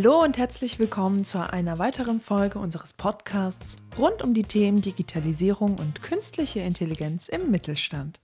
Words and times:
Hallo 0.00 0.22
und 0.22 0.38
herzlich 0.38 0.78
willkommen 0.78 1.24
zu 1.24 1.52
einer 1.52 1.80
weiteren 1.80 2.20
Folge 2.20 2.60
unseres 2.60 2.92
Podcasts 2.92 3.74
rund 3.98 4.22
um 4.22 4.32
die 4.32 4.44
Themen 4.44 4.80
Digitalisierung 4.80 5.76
und 5.76 6.02
künstliche 6.02 6.60
Intelligenz 6.60 7.28
im 7.28 7.50
Mittelstand. 7.50 8.20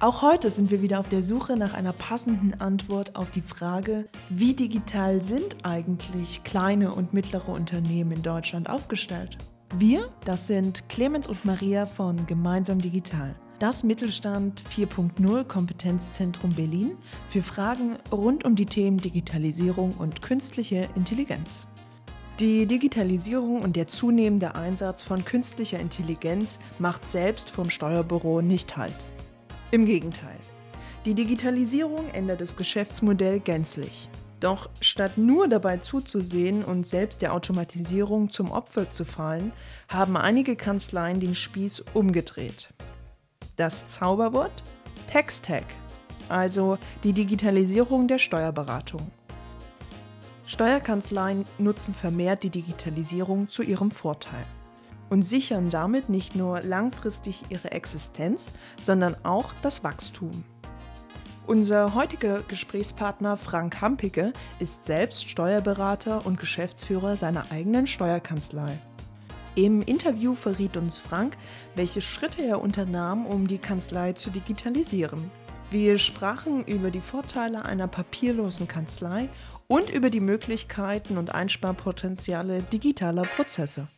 Auch 0.00 0.20
heute 0.20 0.50
sind 0.50 0.70
wir 0.70 0.82
wieder 0.82 1.00
auf 1.00 1.08
der 1.08 1.22
Suche 1.22 1.56
nach 1.56 1.72
einer 1.72 1.94
passenden 1.94 2.60
Antwort 2.60 3.16
auf 3.16 3.30
die 3.30 3.40
Frage, 3.40 4.10
wie 4.28 4.52
digital 4.52 5.22
sind 5.22 5.64
eigentlich 5.64 6.44
kleine 6.44 6.92
und 6.92 7.14
mittlere 7.14 7.48
Unternehmen 7.48 8.12
in 8.12 8.22
Deutschland 8.22 8.68
aufgestellt? 8.68 9.38
Wir, 9.74 10.10
das 10.26 10.46
sind 10.46 10.90
Clemens 10.90 11.26
und 11.26 11.46
Maria 11.46 11.86
von 11.86 12.26
Gemeinsam 12.26 12.82
Digital 12.82 13.34
das 13.62 13.84
Mittelstand 13.84 14.60
4.0 14.60 15.44
Kompetenzzentrum 15.44 16.52
Berlin 16.52 16.98
für 17.28 17.44
Fragen 17.44 17.96
rund 18.10 18.44
um 18.44 18.56
die 18.56 18.66
Themen 18.66 18.98
Digitalisierung 18.98 19.94
und 20.00 20.20
künstliche 20.20 20.88
Intelligenz. 20.96 21.68
Die 22.40 22.66
Digitalisierung 22.66 23.60
und 23.60 23.76
der 23.76 23.86
zunehmende 23.86 24.56
Einsatz 24.56 25.04
von 25.04 25.24
künstlicher 25.24 25.78
Intelligenz 25.78 26.58
macht 26.80 27.06
selbst 27.06 27.50
vom 27.50 27.70
Steuerbüro 27.70 28.42
nicht 28.42 28.76
Halt. 28.76 29.06
Im 29.70 29.86
Gegenteil. 29.86 30.38
Die 31.04 31.14
Digitalisierung 31.14 32.08
ändert 32.08 32.40
das 32.40 32.56
Geschäftsmodell 32.56 33.38
gänzlich. 33.38 34.08
Doch 34.40 34.70
statt 34.80 35.18
nur 35.18 35.46
dabei 35.46 35.76
zuzusehen 35.76 36.64
und 36.64 36.84
selbst 36.84 37.22
der 37.22 37.32
Automatisierung 37.32 38.28
zum 38.28 38.50
Opfer 38.50 38.90
zu 38.90 39.04
fallen, 39.04 39.52
haben 39.88 40.16
einige 40.16 40.56
Kanzleien 40.56 41.20
den 41.20 41.36
Spieß 41.36 41.84
umgedreht. 41.94 42.70
Das 43.56 43.86
Zauberwort 43.86 44.62
TextTech, 45.10 45.64
also 46.28 46.78
die 47.04 47.12
Digitalisierung 47.12 48.08
der 48.08 48.18
Steuerberatung. 48.18 49.10
Steuerkanzleien 50.46 51.44
nutzen 51.58 51.92
vermehrt 51.92 52.42
die 52.42 52.50
Digitalisierung 52.50 53.48
zu 53.48 53.62
ihrem 53.62 53.90
Vorteil 53.90 54.44
und 55.10 55.22
sichern 55.22 55.68
damit 55.68 56.08
nicht 56.08 56.34
nur 56.34 56.62
langfristig 56.62 57.44
ihre 57.50 57.72
Existenz, 57.72 58.50
sondern 58.80 59.16
auch 59.22 59.52
das 59.60 59.84
Wachstum. 59.84 60.44
Unser 61.46 61.94
heutiger 61.94 62.40
Gesprächspartner 62.42 63.36
Frank 63.36 63.82
Hampicke 63.82 64.32
ist 64.60 64.86
selbst 64.86 65.28
Steuerberater 65.28 66.24
und 66.24 66.40
Geschäftsführer 66.40 67.16
seiner 67.16 67.50
eigenen 67.50 67.86
Steuerkanzlei. 67.86 68.78
Im 69.54 69.82
Interview 69.82 70.34
verriet 70.34 70.78
uns 70.78 70.96
Frank, 70.96 71.36
welche 71.74 72.00
Schritte 72.00 72.40
er 72.40 72.62
unternahm, 72.62 73.26
um 73.26 73.46
die 73.46 73.58
Kanzlei 73.58 74.14
zu 74.14 74.30
digitalisieren. 74.30 75.30
Wir 75.70 75.98
sprachen 75.98 76.64
über 76.64 76.90
die 76.90 77.02
Vorteile 77.02 77.66
einer 77.66 77.86
papierlosen 77.86 78.66
Kanzlei 78.66 79.28
und 79.68 79.90
über 79.90 80.08
die 80.08 80.20
Möglichkeiten 80.20 81.18
und 81.18 81.34
Einsparpotenziale 81.34 82.62
digitaler 82.62 83.24
Prozesse. 83.24 83.88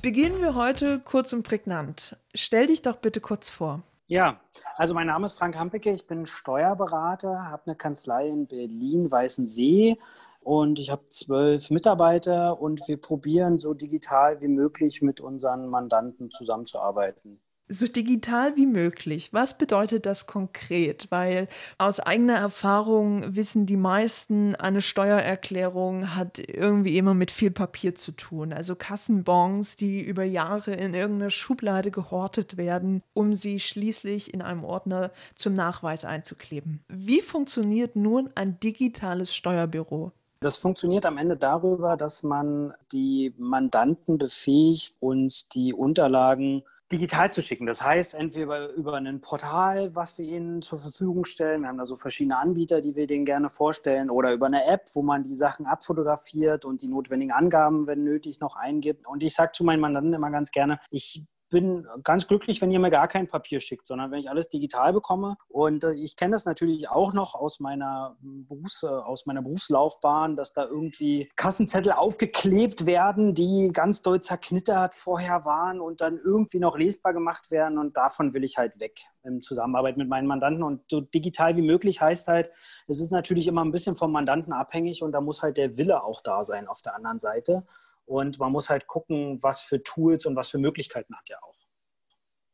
Beginnen 0.00 0.40
wir 0.40 0.54
heute 0.54 1.00
kurz 1.00 1.34
und 1.34 1.42
prägnant. 1.42 2.16
Stell 2.34 2.68
dich 2.68 2.80
doch 2.80 2.96
bitte 2.96 3.20
kurz 3.20 3.50
vor. 3.50 3.82
Ja, 4.10 4.40
also 4.76 4.94
mein 4.94 5.06
Name 5.06 5.26
ist 5.26 5.38
Frank 5.38 5.54
Hampecke, 5.58 5.90
ich 5.90 6.06
bin 6.06 6.24
Steuerberater, 6.24 7.50
habe 7.50 7.64
eine 7.66 7.76
Kanzlei 7.76 8.26
in 8.28 8.46
Berlin-Weißensee 8.46 9.98
und 10.40 10.78
ich 10.78 10.90
habe 10.90 11.06
zwölf 11.10 11.68
Mitarbeiter 11.68 12.58
und 12.58 12.88
wir 12.88 12.98
probieren 12.98 13.58
so 13.58 13.74
digital 13.74 14.40
wie 14.40 14.48
möglich 14.48 15.02
mit 15.02 15.20
unseren 15.20 15.68
Mandanten 15.68 16.30
zusammenzuarbeiten 16.30 17.38
so 17.68 17.86
digital 17.86 18.56
wie 18.56 18.66
möglich. 18.66 19.32
Was 19.32 19.56
bedeutet 19.56 20.06
das 20.06 20.26
konkret? 20.26 21.06
Weil 21.10 21.48
aus 21.76 22.00
eigener 22.00 22.36
Erfahrung 22.36 23.36
wissen 23.36 23.66
die 23.66 23.76
meisten, 23.76 24.54
eine 24.54 24.80
Steuererklärung 24.80 26.14
hat 26.14 26.38
irgendwie 26.38 26.96
immer 26.96 27.14
mit 27.14 27.30
viel 27.30 27.50
Papier 27.50 27.94
zu 27.94 28.12
tun. 28.12 28.52
Also 28.52 28.74
Kassenbons, 28.74 29.76
die 29.76 30.00
über 30.00 30.24
Jahre 30.24 30.72
in 30.72 30.94
irgendeiner 30.94 31.30
Schublade 31.30 31.90
gehortet 31.90 32.56
werden, 32.56 33.02
um 33.14 33.34
sie 33.34 33.60
schließlich 33.60 34.32
in 34.32 34.42
einem 34.42 34.64
Ordner 34.64 35.10
zum 35.34 35.54
Nachweis 35.54 36.04
einzukleben. 36.04 36.80
Wie 36.88 37.20
funktioniert 37.20 37.96
nun 37.96 38.30
ein 38.34 38.58
digitales 38.60 39.34
Steuerbüro? 39.34 40.12
Das 40.40 40.56
funktioniert 40.56 41.04
am 41.04 41.18
Ende 41.18 41.36
darüber, 41.36 41.96
dass 41.96 42.22
man 42.22 42.72
die 42.92 43.34
Mandanten 43.38 44.18
befähigt, 44.18 44.94
uns 45.00 45.48
die 45.48 45.74
Unterlagen 45.74 46.62
digital 46.90 47.30
zu 47.30 47.42
schicken. 47.42 47.66
Das 47.66 47.82
heißt, 47.82 48.14
entweder 48.14 48.70
über 48.70 48.94
ein 48.94 49.20
Portal, 49.20 49.94
was 49.94 50.16
wir 50.18 50.24
ihnen 50.24 50.62
zur 50.62 50.78
Verfügung 50.78 51.24
stellen, 51.24 51.62
wir 51.62 51.68
haben 51.68 51.78
da 51.78 51.86
so 51.86 51.96
verschiedene 51.96 52.38
Anbieter, 52.38 52.80
die 52.80 52.96
wir 52.96 53.06
denen 53.06 53.24
gerne 53.24 53.50
vorstellen, 53.50 54.10
oder 54.10 54.32
über 54.32 54.46
eine 54.46 54.66
App, 54.66 54.86
wo 54.94 55.02
man 55.02 55.22
die 55.22 55.36
Sachen 55.36 55.66
abfotografiert 55.66 56.64
und 56.64 56.80
die 56.82 56.88
notwendigen 56.88 57.32
Angaben, 57.32 57.86
wenn 57.86 58.04
nötig, 58.04 58.40
noch 58.40 58.56
eingibt. 58.56 59.06
Und 59.06 59.22
ich 59.22 59.34
sage 59.34 59.52
zu 59.52 59.64
meinen 59.64 59.80
Mandanten 59.80 60.14
immer 60.14 60.30
ganz 60.30 60.50
gerne, 60.50 60.80
ich 60.90 61.26
bin 61.48 61.86
ganz 62.04 62.26
glücklich, 62.26 62.60
wenn 62.60 62.70
ihr 62.70 62.78
mir 62.78 62.90
gar 62.90 63.08
kein 63.08 63.28
Papier 63.28 63.60
schickt, 63.60 63.86
sondern 63.86 64.10
wenn 64.10 64.20
ich 64.20 64.30
alles 64.30 64.48
digital 64.48 64.92
bekomme. 64.92 65.36
Und 65.48 65.84
äh, 65.84 65.92
ich 65.92 66.16
kenne 66.16 66.32
das 66.32 66.44
natürlich 66.44 66.88
auch 66.88 67.12
noch 67.12 67.34
aus 67.34 67.60
meiner, 67.60 68.16
Berufs-, 68.20 68.82
äh, 68.82 68.86
aus 68.86 69.26
meiner 69.26 69.42
Berufslaufbahn, 69.42 70.36
dass 70.36 70.52
da 70.52 70.64
irgendwie 70.64 71.30
Kassenzettel 71.36 71.92
aufgeklebt 71.92 72.86
werden, 72.86 73.34
die 73.34 73.70
ganz 73.72 74.02
doll 74.02 74.20
zerknittert 74.20 74.94
vorher 74.94 75.44
waren 75.44 75.80
und 75.80 76.00
dann 76.00 76.18
irgendwie 76.18 76.58
noch 76.58 76.76
lesbar 76.76 77.12
gemacht 77.12 77.50
werden. 77.50 77.78
Und 77.78 77.96
davon 77.96 78.34
will 78.34 78.44
ich 78.44 78.58
halt 78.58 78.78
weg 78.80 79.00
in 79.24 79.42
Zusammenarbeit 79.42 79.96
mit 79.96 80.08
meinen 80.08 80.26
Mandanten. 80.26 80.62
Und 80.62 80.82
so 80.90 81.00
digital 81.00 81.56
wie 81.56 81.62
möglich 81.62 82.00
heißt 82.00 82.28
halt, 82.28 82.50
es 82.86 83.00
ist 83.00 83.10
natürlich 83.10 83.46
immer 83.46 83.64
ein 83.64 83.72
bisschen 83.72 83.96
vom 83.96 84.12
Mandanten 84.12 84.52
abhängig 84.52 85.02
und 85.02 85.12
da 85.12 85.20
muss 85.20 85.42
halt 85.42 85.56
der 85.56 85.76
Wille 85.76 86.02
auch 86.02 86.22
da 86.22 86.44
sein 86.44 86.68
auf 86.68 86.82
der 86.82 86.94
anderen 86.94 87.20
Seite. 87.20 87.64
Und 88.08 88.38
man 88.38 88.52
muss 88.52 88.70
halt 88.70 88.86
gucken, 88.86 89.38
was 89.42 89.60
für 89.60 89.82
Tools 89.82 90.24
und 90.24 90.34
was 90.34 90.48
für 90.48 90.58
Möglichkeiten 90.58 91.14
hat 91.14 91.28
er 91.28 91.44
auch. 91.44 91.54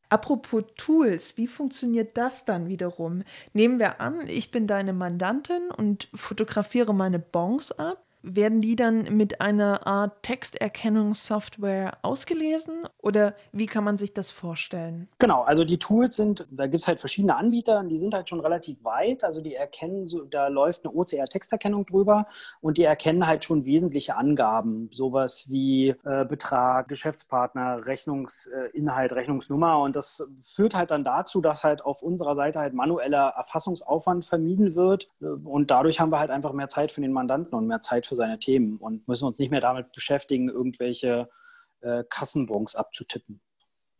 Apropos 0.08 0.64
Tools, 0.76 1.36
wie 1.36 1.46
funktioniert 1.46 2.16
das 2.16 2.44
dann 2.44 2.68
wiederum? 2.68 3.22
Nehmen 3.52 3.78
wir 3.78 4.00
an, 4.00 4.28
ich 4.28 4.50
bin 4.50 4.66
deine 4.66 4.92
Mandantin 4.92 5.70
und 5.70 6.08
fotografiere 6.12 6.92
meine 6.92 7.20
Bons 7.20 7.72
ab 7.72 8.04
werden 8.24 8.60
die 8.62 8.74
dann 8.74 9.04
mit 9.16 9.40
einer 9.40 9.86
Art 9.86 10.22
Texterkennungssoftware 10.22 11.98
ausgelesen 12.02 12.86
oder 13.02 13.34
wie 13.52 13.66
kann 13.66 13.84
man 13.84 13.98
sich 13.98 14.14
das 14.14 14.30
vorstellen? 14.30 15.08
Genau, 15.18 15.42
also 15.42 15.64
die 15.64 15.78
Tools 15.78 16.16
sind, 16.16 16.46
da 16.50 16.66
gibt 16.66 16.80
es 16.80 16.88
halt 16.88 17.00
verschiedene 17.00 17.36
Anbieter, 17.36 17.82
die 17.84 17.98
sind 17.98 18.14
halt 18.14 18.28
schon 18.28 18.40
relativ 18.40 18.82
weit. 18.84 19.24
Also 19.24 19.42
die 19.42 19.54
erkennen, 19.54 20.06
so, 20.06 20.24
da 20.24 20.48
läuft 20.48 20.84
eine 20.84 20.94
OCR-Texterkennung 20.94 21.84
drüber 21.84 22.26
und 22.60 22.78
die 22.78 22.84
erkennen 22.84 23.26
halt 23.26 23.44
schon 23.44 23.66
wesentliche 23.66 24.16
Angaben, 24.16 24.88
sowas 24.92 25.46
wie 25.48 25.94
äh, 26.04 26.24
Betrag, 26.24 26.88
Geschäftspartner, 26.88 27.86
Rechnungsinhalt, 27.86 29.12
äh, 29.12 29.14
Rechnungsnummer. 29.14 29.80
Und 29.80 29.96
das 29.96 30.26
führt 30.42 30.74
halt 30.74 30.90
dann 30.90 31.04
dazu, 31.04 31.40
dass 31.40 31.62
halt 31.62 31.84
auf 31.84 32.02
unserer 32.02 32.34
Seite 32.34 32.58
halt 32.60 32.72
manueller 32.72 33.34
Erfassungsaufwand 33.36 34.24
vermieden 34.24 34.74
wird. 34.74 35.10
Und 35.20 35.70
dadurch 35.70 36.00
haben 36.00 36.10
wir 36.10 36.18
halt 36.18 36.30
einfach 36.30 36.52
mehr 36.52 36.68
Zeit 36.68 36.90
für 36.90 37.00
den 37.00 37.12
Mandanten 37.12 37.54
und 37.54 37.66
mehr 37.66 37.80
Zeit 37.80 38.06
für 38.06 38.13
für 38.14 38.16
seine 38.16 38.38
Themen 38.38 38.76
und 38.78 39.06
müssen 39.08 39.26
uns 39.26 39.38
nicht 39.38 39.50
mehr 39.50 39.60
damit 39.60 39.92
beschäftigen, 39.92 40.48
irgendwelche 40.48 41.28
äh, 41.80 42.04
Kassenbons 42.08 42.76
abzutippen. 42.76 43.40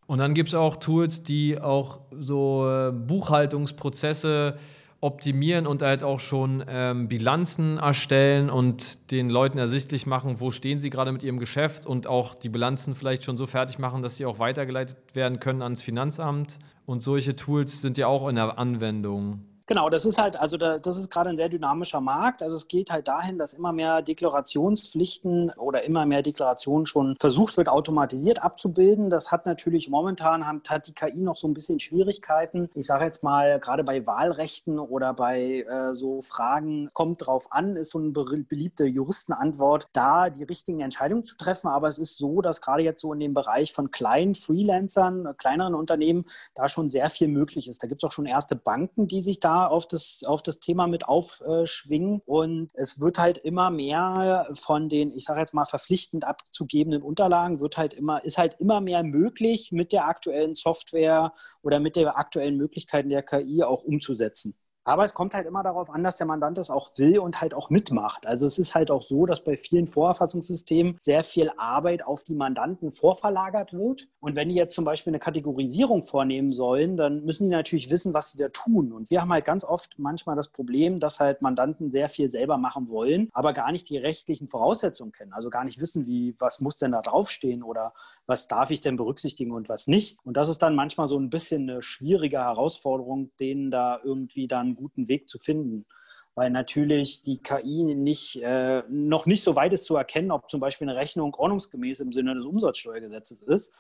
Und 0.07 0.19
dann 0.19 0.35
gibt 0.35 0.51
es 0.51 0.55
auch 0.55 0.77
Tools, 0.77 1.23
die 1.23 1.59
auch 1.61 2.03
so 2.13 2.69
äh, 2.69 2.93
Buchhaltungsprozesse 2.93 4.59
optimieren 5.01 5.67
und 5.67 5.83
halt 5.83 6.03
auch 6.03 6.21
schon 6.21 6.65
ähm, 6.67 7.09
Bilanzen 7.09 7.77
erstellen 7.77 8.49
und 8.49 9.11
den 9.11 9.29
Leuten 9.29 9.59
ersichtlich 9.59 10.07
machen, 10.07 10.41
wo 10.41 10.51
stehen 10.51 10.81
sie 10.81 10.89
gerade 10.89 11.13
mit 11.13 11.23
ihrem 11.23 11.39
Geschäft 11.39 11.85
und 11.85 12.07
auch 12.07 12.35
die 12.35 12.49
Bilanzen 12.49 12.95
vielleicht 12.95 13.25
schon 13.25 13.37
so 13.37 13.47
fertig 13.47 13.79
machen, 13.79 14.01
dass 14.01 14.17
sie 14.17 14.25
auch 14.25 14.39
weitergeleitet 14.39 14.97
werden 15.15 15.41
können 15.41 15.61
ans 15.61 15.83
Finanzamt. 15.83 16.59
Und 16.87 17.03
solche 17.03 17.37
Tools 17.37 17.83
sind 17.83 17.99
ja 17.99 18.07
auch 18.07 18.29
in 18.29 18.37
der 18.37 18.59
Anwendung. 18.59 19.43
Genau, 19.67 19.89
das 19.89 20.05
ist 20.05 20.19
halt, 20.19 20.37
also 20.37 20.59
da, 20.59 20.79
das 20.79 20.99
ist 20.99 21.11
gerade 21.11 21.31
ein 21.31 21.37
sehr 21.37 21.49
dynamischer 21.49 22.03
Markt. 22.03 22.43
Also 22.43 22.55
es 22.55 22.69
geht 22.69 22.91
halt 22.91 23.09
dahin, 23.09 23.39
dass 23.39 23.55
immer 23.55 23.73
mehr 23.73 24.03
Deklarationspflichten 24.03 25.53
oder 25.57 25.85
immer 25.85 26.05
mehr 26.05 26.21
Deklarationen 26.21 26.85
schon 26.85 27.17
versucht 27.19 27.57
wird, 27.57 27.71
automatisiert 27.71 28.43
abzubilden. 28.43 29.09
Das 29.09 29.33
hat 29.33 29.47
natürlich 29.47 29.89
momentan 29.89 30.47
hat 30.47 30.87
die 30.87 30.93
KI 30.93 31.17
noch 31.17 31.37
so 31.37 31.49
ein 31.49 31.55
bisschen 31.55 31.81
Schwierigkeiten. 31.81 32.69
Ich 32.75 32.85
sage 32.85 33.07
jetzt 33.07 33.25
mal, 33.25 33.59
gerade 33.59 33.85
bei 33.85 34.07
Wahlrechten 34.07 34.79
oder 34.79 35.15
bei 35.15 35.63
äh, 35.63 35.95
so 35.95 36.21
Fragen, 36.21 36.91
kommt 36.93 37.27
drauf 37.27 37.47
an, 37.51 37.77
ist 37.77 37.93
so 37.93 37.99
eine 37.99 38.11
beliebte 38.11 38.85
Juristenantwort, 38.85 39.89
da 39.95 40.29
die 40.29 40.45
richtigen 40.45 40.81
Entscheidungen 40.81 41.25
zu 41.25 41.39
treffen. 41.39 41.69
Aber 41.69 41.89
es 41.89 41.99
ist 41.99 42.19
so, 42.19 42.43
dass 42.43 42.61
gerade 42.61 42.83
jetzt 42.83 43.01
so 43.01 43.15
in 43.15 43.21
dem 43.21 43.33
Bereich 43.33 43.73
von 43.73 43.91
kleinen 43.91 44.35
Freelancern, 44.35 45.35
kleineren 45.39 45.75
Unternehmen, 45.75 46.27
da 46.55 46.69
schon 46.69 46.91
sehr 46.91 47.09
viel 47.09 47.29
möglich 47.29 47.67
ist. 47.67 47.83
Da 47.83 47.87
gibt 47.87 48.03
es 48.03 48.07
auch 48.07 48.13
schon 48.13 48.27
erste 48.27 48.57
Banken, 48.57 49.09
die 49.09 49.23
sich 49.23 49.41
da 49.41 49.54
auf 49.55 49.87
das, 49.87 50.23
auf 50.27 50.43
das 50.43 50.61
Thema 50.61 50.87
mit 50.87 51.07
aufschwingen. 51.07 52.21
Und 52.27 52.71
es 52.75 53.01
wird 53.01 53.19
halt 53.19 53.39
immer 53.39 53.71
mehr 53.71 54.49
von 54.53 54.89
den, 54.89 55.15
ich 55.15 55.25
sage 55.25 55.41
jetzt 55.41 55.55
mal, 55.55 55.65
verpflichtend 55.65 56.25
abzugebenden 56.25 57.03
Unterlagen, 57.03 57.61
wird 57.61 57.77
halt 57.77 57.95
immer, 57.95 58.25
ist 58.25 58.39
halt 58.39 58.61
immer 58.61 58.81
mehr 58.81 59.03
möglich, 59.03 59.73
mit 59.73 59.93
der 59.93 60.07
aktuellen 60.07 60.55
Software 60.55 61.33
oder 61.63 61.81
mit 61.81 61.97
den 61.97 62.09
aktuellen 62.09 62.57
Möglichkeiten 62.57 63.09
der 63.09 63.23
KI 63.23 63.63
auch 63.63 63.83
umzusetzen. 63.83 64.55
Aber 64.85 65.05
es 65.05 65.15
kommt 65.15 65.33
halt 65.35 65.47
immer 65.47 65.63
darauf 65.63 65.89
an, 65.89 66.05
dass 66.05 66.17
der 66.17 66.27
Mandant 66.27 66.59
das 66.59 66.71
auch 66.71 66.91
will 66.99 67.19
und 67.19 67.41
halt 67.41 67.55
auch 67.55 67.71
mitmacht. 67.71 68.27
Also 68.27 68.47
es 68.47 68.59
ist 68.59 68.75
halt 68.75 68.91
auch 68.91 69.03
so, 69.03 69.25
dass 69.25 69.43
bei 69.43 69.57
vielen 69.57 69.87
Vorerfassungssystemen 69.87 70.99
sehr 71.01 71.25
viel 71.25 71.51
Arbeit 71.57 72.05
auf 72.05 72.23
die 72.23 72.35
Mandanten 72.35 72.93
vorverlagert 72.93 73.73
wird. 73.73 74.09
Und 74.21 74.37
wenn 74.37 74.51
die 74.51 74.55
jetzt 74.55 74.75
zum 74.75 74.85
Beispiel 74.85 75.13
eine 75.13 75.21
Kategorisierung 75.21 76.03
vornehmen 76.03 76.53
sollen, 76.53 76.99
dann 76.99 77.25
müssen 77.25 77.45
die 77.45 77.57
natürlich 77.57 77.89
wissen, 77.89 78.13
was 78.13 78.31
sie 78.31 78.39
da 78.39 78.51
tun. 78.51 78.93
Und 78.93 79.11
wir 79.11 79.23
haben 79.23 79.33
halt 79.33 79.47
ganz 79.47 79.65
oft 79.65 79.95
manchmal 79.99 80.37
das 80.37 80.51
Problem, 80.51 81.01
dass 81.01 81.19
halt 81.19 81.41
Mandanten 81.41 81.91
sehr 81.91 82.11
viel 82.11 82.29
selber 82.29 82.59
machen 82.59 82.89
wollen, 82.89 83.31
aber 83.33 83.55
gar 83.55 83.73
nicht 83.73 83.89
die 83.89 83.97
rechtlichen 83.97 84.49
Voraussetzungen 84.49 85.13
kennen. 85.13 85.33
Also 85.33 85.49
gar 85.49 85.65
nicht 85.65 85.81
wissen, 85.81 86.07
wie, 86.07 86.35
was 86.39 86.61
muss 86.61 86.77
denn 86.77 86.93
da 86.93 87.01
draufstehen 87.01 87.63
oder 87.63 87.95
was 88.27 88.49
darf 88.49 88.71
ich 88.71 88.83
denn 88.83 88.97
berücksichtigen 88.97 89.53
und 89.53 89.71
was 89.71 89.87
nicht. 89.87 90.19
Und 90.25 90.37
das 90.37 90.51
ist 90.51 90.59
dann 90.59 90.75
manchmal 90.75 91.07
so 91.07 91.19
ein 91.19 91.31
bisschen 91.31 91.71
eine 91.71 91.81
schwierige 91.81 92.39
Herausforderung, 92.39 93.31
denen 93.41 93.71
da 93.71 93.99
irgendwie 94.05 94.47
dann 94.47 94.74
guten 94.75 95.09
Weg 95.09 95.29
zu 95.29 95.39
finden. 95.39 95.87
Weil 96.35 96.51
natürlich 96.51 97.23
die 97.23 97.41
KI 97.41 97.85
nicht, 97.95 98.43
äh, 98.43 98.83
noch 98.89 99.27
nicht 99.27 99.45
so 99.45 99.55
weit 99.55 99.73
ist 99.73 99.85
zu 99.85 99.97
erkennen, 99.97 100.33
ob 100.33 100.51
zum 100.51 100.61
Beispiel 100.61 100.89
eine 100.89 100.99
Rechnung 100.99 101.35
ordnungsgemäß 101.35 102.01
im 102.01 102.13
Sinne 102.13 102.35
des 102.35 102.45
Umsatzsteuergesetzes 102.45 103.43
ist. 103.43 103.73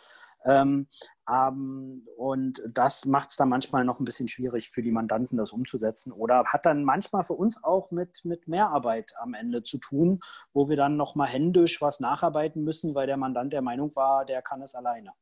Ähm, 0.44 0.88
ähm, 1.28 2.06
und 2.16 2.62
das 2.68 3.06
macht 3.06 3.30
es 3.30 3.36
dann 3.36 3.48
manchmal 3.48 3.84
noch 3.84 3.98
ein 3.98 4.04
bisschen 4.04 4.28
schwierig 4.28 4.70
für 4.70 4.82
die 4.82 4.92
Mandanten, 4.92 5.38
das 5.38 5.52
umzusetzen. 5.52 6.12
Oder 6.12 6.44
hat 6.44 6.66
dann 6.66 6.84
manchmal 6.84 7.24
für 7.24 7.32
uns 7.32 7.62
auch 7.64 7.90
mit, 7.90 8.24
mit 8.24 8.46
Mehrarbeit 8.46 9.14
am 9.18 9.34
Ende 9.34 9.62
zu 9.62 9.78
tun, 9.78 10.20
wo 10.52 10.68
wir 10.68 10.76
dann 10.76 10.96
nochmal 10.96 11.28
händisch 11.28 11.80
was 11.80 12.00
nacharbeiten 12.00 12.62
müssen, 12.62 12.94
weil 12.94 13.06
der 13.06 13.16
Mandant 13.16 13.52
der 13.52 13.62
Meinung 13.62 13.96
war, 13.96 14.24
der 14.24 14.42
kann 14.42 14.62
es 14.62 14.74
alleine. 14.74 15.12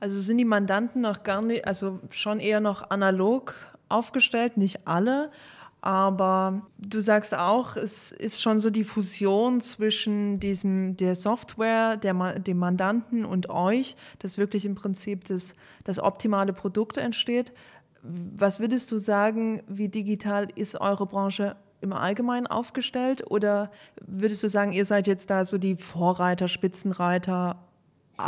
Also 0.00 0.18
sind 0.18 0.38
die 0.38 0.46
Mandanten 0.46 1.02
noch 1.02 1.22
gar 1.22 1.42
nicht, 1.42 1.66
also 1.66 2.00
schon 2.10 2.40
eher 2.40 2.60
noch 2.60 2.90
analog 2.90 3.54
aufgestellt, 3.90 4.56
nicht 4.56 4.86
alle. 4.86 5.30
Aber 5.82 6.62
du 6.78 7.00
sagst 7.00 7.36
auch, 7.36 7.76
es 7.76 8.12
ist 8.12 8.42
schon 8.42 8.60
so 8.60 8.68
die 8.68 8.84
Fusion 8.84 9.60
zwischen 9.62 10.38
diesem, 10.38 10.96
der 10.96 11.14
Software, 11.14 11.96
der, 11.96 12.38
dem 12.38 12.58
Mandanten 12.58 13.24
und 13.24 13.48
euch, 13.48 13.96
dass 14.18 14.36
wirklich 14.36 14.66
im 14.66 14.74
Prinzip 14.74 15.24
das, 15.24 15.54
das 15.84 15.98
optimale 15.98 16.52
Produkt 16.52 16.98
entsteht. 16.98 17.52
Was 18.02 18.60
würdest 18.60 18.92
du 18.92 18.98
sagen, 18.98 19.62
wie 19.68 19.88
digital 19.88 20.48
ist 20.54 20.78
eure 20.80 21.06
Branche 21.06 21.56
im 21.80 21.94
Allgemeinen 21.94 22.46
aufgestellt? 22.46 23.30
Oder 23.30 23.70
würdest 24.06 24.42
du 24.42 24.48
sagen, 24.48 24.72
ihr 24.72 24.84
seid 24.84 25.06
jetzt 25.06 25.30
da 25.30 25.46
so 25.46 25.56
die 25.56 25.76
Vorreiter, 25.76 26.48
Spitzenreiter, 26.48 27.56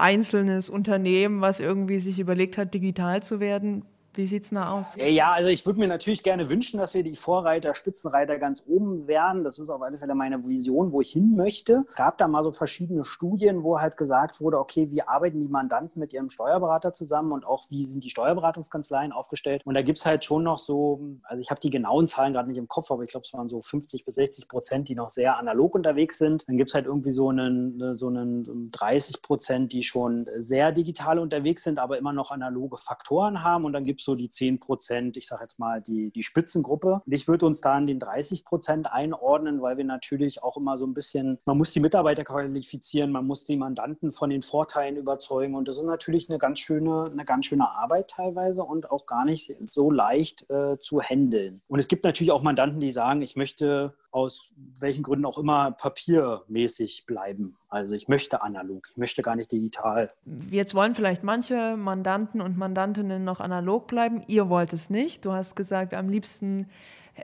einzelnes 0.00 0.68
Unternehmen, 0.68 1.40
was 1.40 1.60
irgendwie 1.60 2.00
sich 2.00 2.18
überlegt 2.18 2.58
hat, 2.58 2.74
digital 2.74 3.22
zu 3.22 3.40
werden? 3.40 3.84
Wie 4.14 4.26
sieht 4.26 4.42
es 4.42 4.50
da 4.50 4.72
aus? 4.72 4.94
Ja, 4.96 5.32
also 5.32 5.48
ich 5.48 5.64
würde 5.64 5.80
mir 5.80 5.88
natürlich 5.88 6.22
gerne 6.22 6.50
wünschen, 6.50 6.78
dass 6.78 6.92
wir 6.92 7.02
die 7.02 7.16
Vorreiter, 7.16 7.74
Spitzenreiter 7.74 8.38
ganz 8.38 8.62
oben 8.66 9.06
wären. 9.06 9.42
Das 9.42 9.58
ist 9.58 9.70
auf 9.70 9.80
alle 9.80 9.96
Fälle 9.96 10.14
meine 10.14 10.46
Vision, 10.46 10.92
wo 10.92 11.00
ich 11.00 11.12
hin 11.12 11.34
möchte. 11.34 11.84
Es 11.88 11.96
gab 11.96 12.18
da 12.18 12.28
mal 12.28 12.42
so 12.42 12.50
verschiedene 12.50 13.04
Studien, 13.04 13.62
wo 13.62 13.80
halt 13.80 13.96
gesagt 13.96 14.42
wurde, 14.42 14.58
okay, 14.58 14.90
wie 14.90 15.00
arbeiten 15.00 15.40
die 15.40 15.48
Mandanten 15.48 15.98
mit 15.98 16.12
ihrem 16.12 16.28
Steuerberater 16.28 16.92
zusammen 16.92 17.32
und 17.32 17.46
auch 17.46 17.70
wie 17.70 17.82
sind 17.84 18.04
die 18.04 18.10
Steuerberatungskanzleien 18.10 19.12
aufgestellt. 19.12 19.62
Und 19.64 19.72
da 19.72 19.80
gibt 19.80 19.96
es 19.96 20.04
halt 20.04 20.24
schon 20.24 20.42
noch 20.42 20.58
so, 20.58 21.00
also 21.22 21.40
ich 21.40 21.50
habe 21.50 21.60
die 21.60 21.70
genauen 21.70 22.06
Zahlen 22.06 22.34
gerade 22.34 22.48
nicht 22.48 22.58
im 22.58 22.68
Kopf, 22.68 22.90
aber 22.90 23.04
ich 23.04 23.10
glaube, 23.10 23.24
es 23.24 23.32
waren 23.32 23.48
so 23.48 23.62
50 23.62 24.04
bis 24.04 24.16
60 24.16 24.46
Prozent, 24.46 24.88
die 24.90 24.94
noch 24.94 25.08
sehr 25.08 25.38
analog 25.38 25.74
unterwegs 25.74 26.18
sind. 26.18 26.46
Dann 26.48 26.58
gibt 26.58 26.68
es 26.68 26.74
halt 26.74 26.84
irgendwie 26.84 27.12
so 27.12 27.30
einen, 27.30 27.96
so 27.96 28.08
einen 28.08 28.70
30 28.72 29.22
Prozent, 29.22 29.72
die 29.72 29.82
schon 29.82 30.28
sehr 30.36 30.70
digital 30.70 31.18
unterwegs 31.18 31.64
sind, 31.64 31.78
aber 31.78 31.96
immer 31.96 32.12
noch 32.12 32.30
analoge 32.30 32.76
Faktoren 32.76 33.42
haben. 33.42 33.64
Und 33.64 33.72
dann 33.72 33.84
gibt 33.84 34.01
so 34.04 34.14
die 34.14 34.28
10 34.28 34.60
Prozent, 34.60 35.16
ich 35.16 35.26
sage 35.26 35.42
jetzt 35.42 35.58
mal 35.58 35.80
die, 35.80 36.10
die 36.10 36.22
Spitzengruppe. 36.22 37.02
Ich 37.06 37.28
würde 37.28 37.46
uns 37.46 37.60
da 37.60 37.76
in 37.78 37.86
den 37.86 37.98
30 37.98 38.44
Prozent 38.44 38.92
einordnen, 38.92 39.62
weil 39.62 39.76
wir 39.76 39.84
natürlich 39.84 40.42
auch 40.42 40.56
immer 40.56 40.76
so 40.78 40.86
ein 40.86 40.94
bisschen, 40.94 41.38
man 41.44 41.58
muss 41.58 41.72
die 41.72 41.80
Mitarbeiter 41.80 42.24
qualifizieren, 42.24 43.12
man 43.12 43.26
muss 43.26 43.44
die 43.44 43.56
Mandanten 43.56 44.12
von 44.12 44.30
den 44.30 44.42
Vorteilen 44.42 44.96
überzeugen. 44.96 45.54
Und 45.54 45.68
das 45.68 45.78
ist 45.78 45.84
natürlich 45.84 46.28
eine 46.28 46.38
ganz 46.38 46.58
schöne, 46.58 47.10
eine 47.12 47.24
ganz 47.24 47.46
schöne 47.46 47.70
Arbeit 47.70 48.08
teilweise 48.08 48.64
und 48.64 48.90
auch 48.90 49.06
gar 49.06 49.24
nicht 49.24 49.54
so 49.66 49.90
leicht 49.90 50.48
äh, 50.50 50.78
zu 50.78 51.00
handeln. 51.00 51.62
Und 51.68 51.78
es 51.78 51.88
gibt 51.88 52.04
natürlich 52.04 52.32
auch 52.32 52.42
Mandanten, 52.42 52.80
die 52.80 52.92
sagen, 52.92 53.22
ich 53.22 53.36
möchte 53.36 53.94
aus 54.12 54.52
welchen 54.78 55.02
Gründen 55.02 55.24
auch 55.24 55.38
immer 55.38 55.72
papiermäßig 55.72 57.06
bleiben. 57.06 57.56
Also 57.68 57.94
ich 57.94 58.08
möchte 58.08 58.42
analog, 58.42 58.88
ich 58.90 58.96
möchte 58.96 59.22
gar 59.22 59.36
nicht 59.36 59.50
digital. 59.50 60.12
Jetzt 60.50 60.74
wollen 60.74 60.94
vielleicht 60.94 61.24
manche 61.24 61.76
Mandanten 61.76 62.40
und 62.40 62.56
Mandantinnen 62.56 63.24
noch 63.24 63.40
analog 63.40 63.86
bleiben. 63.88 64.22
Ihr 64.28 64.48
wollt 64.48 64.72
es 64.72 64.90
nicht. 64.90 65.24
Du 65.24 65.32
hast 65.32 65.56
gesagt, 65.56 65.94
am 65.94 66.08
liebsten 66.08 66.68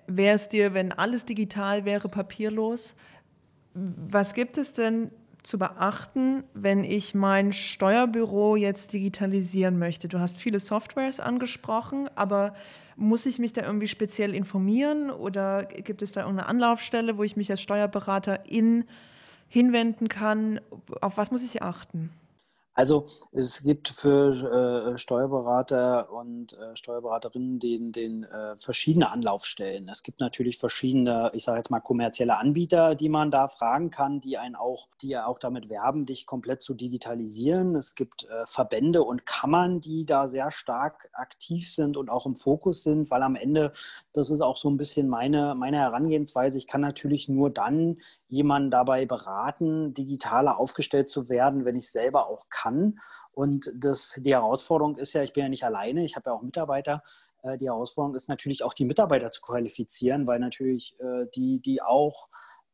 wäre 0.07 0.35
es 0.35 0.49
dir, 0.49 0.75
wenn 0.75 0.93
alles 0.93 1.27
digital 1.27 1.85
wäre, 1.85 2.09
papierlos. 2.09 2.95
Was 3.75 4.35
gibt 4.35 4.59
es 4.59 4.73
denn 4.73 5.11
zu 5.43 5.59
beachten, 5.59 6.45
wenn 6.55 6.85
ich 6.85 7.15
mein 7.15 7.53
Steuerbüro 7.53 8.57
jetzt 8.57 8.93
digitalisieren 8.93 9.79
möchte? 9.79 10.09
Du 10.09 10.19
hast 10.21 10.39
viele 10.39 10.61
Softwares 10.61 11.21
angesprochen, 11.21 12.09
aber 12.15 12.55
muss 12.97 13.27
ich 13.27 13.39
mich 13.39 13.53
da 13.53 13.63
irgendwie 13.63 13.89
speziell 13.89 14.35
informieren 14.35 15.11
oder 15.11 15.65
gibt 15.65 16.03
es 16.03 16.13
da 16.13 16.23
irgendeine 16.23 16.49
Anlaufstelle, 16.49 17.17
wo 17.17 17.23
ich 17.23 17.37
mich 17.37 17.51
als 17.51 17.63
Steuerberater 17.63 18.49
in 18.49 18.85
hinwenden 19.49 20.09
kann? 20.09 20.61
Auf 21.01 21.17
was 21.17 21.31
muss 21.31 21.43
ich 21.43 21.63
achten? 21.63 22.11
Also 22.79 23.07
es 23.33 23.65
gibt 23.65 23.89
für 23.89 24.93
äh, 24.93 24.99
Steuerberater 24.99 26.13
und 26.13 26.53
äh, 26.53 26.77
Steuerberaterinnen 26.77 27.59
den, 27.59 27.91
den 27.91 28.23
äh, 28.23 28.57
verschiedene 28.57 29.11
Anlaufstellen. 29.11 29.89
Es 29.89 30.05
gibt 30.05 30.21
natürlich 30.21 30.59
verschiedene, 30.59 31.33
ich 31.35 31.43
sage 31.43 31.57
jetzt 31.59 31.73
mal 31.73 31.81
kommerzielle 31.81 32.39
Anbieter, 32.39 32.95
die 32.95 33.09
man 33.09 33.33
da 33.33 33.49
fragen 33.49 33.91
kann, 33.91 34.21
die 34.21 34.39
einen 34.39 34.55
auch, 34.55 34.87
die 35.03 35.09
ja 35.09 35.27
auch 35.27 35.41
damit 35.41 35.69
werben, 35.71 36.07
dich 36.07 36.25
komplett 36.25 36.63
zu 36.63 36.73
digitalisieren. 36.73 37.75
Es 37.75 37.97
gibt 37.97 38.27
äh, 38.27 38.47
Verbände 38.47 39.03
und 39.03 39.27
Kammern, 39.27 39.81
die 39.81 40.07
da 40.07 40.29
sehr 40.29 40.53
stark 40.53 41.11
aktiv 41.15 41.69
sind 41.69 41.97
und 41.97 42.09
auch 42.09 42.27
im 42.27 42.37
Fokus 42.37 42.85
sind, 42.85 43.11
weil 43.11 43.25
am 43.25 43.35
Ende, 43.35 43.73
das 44.13 44.31
ist 44.31 44.41
auch 44.41 44.57
so 44.57 44.71
ein 44.71 44.77
bisschen 44.77 45.09
meine, 45.09 45.57
meine 45.57 45.79
Herangehensweise. 45.79 46.59
Ich 46.59 46.69
kann 46.69 46.83
natürlich 46.83 47.29
nur 47.29 47.51
dann 47.51 47.97
jemanden 48.29 48.71
dabei 48.71 49.07
beraten, 49.07 49.95
digitaler 49.95 50.59
aufgestellt 50.59 51.09
zu 51.09 51.29
werden, 51.29 51.65
wenn 51.65 51.77
ich 51.77 51.91
selber 51.91 52.29
auch 52.29 52.47
kann. 52.51 52.68
Und 53.33 53.71
das, 53.75 54.19
die 54.19 54.33
Herausforderung 54.33 54.97
ist 54.97 55.13
ja, 55.13 55.23
ich 55.23 55.33
bin 55.33 55.45
ja 55.45 55.49
nicht 55.49 55.65
alleine, 55.65 56.05
ich 56.05 56.17
habe 56.17 56.31
ja 56.31 56.35
auch 56.35 56.43
Mitarbeiter. 56.43 57.03
Äh, 57.43 57.59
die 57.59 57.67
Herausforderung 57.67 58.15
ist 58.15 58.29
natürlich 58.29 58.63
auch, 58.65 58.75
die 58.75 58.85
Mitarbeiter 58.85 59.31
zu 59.31 59.43
qualifizieren, 59.43 60.27
weil 60.27 60.39
natürlich 60.41 60.99
äh, 61.01 61.27
die, 61.35 61.61
die 61.61 61.83
auch 61.83 62.29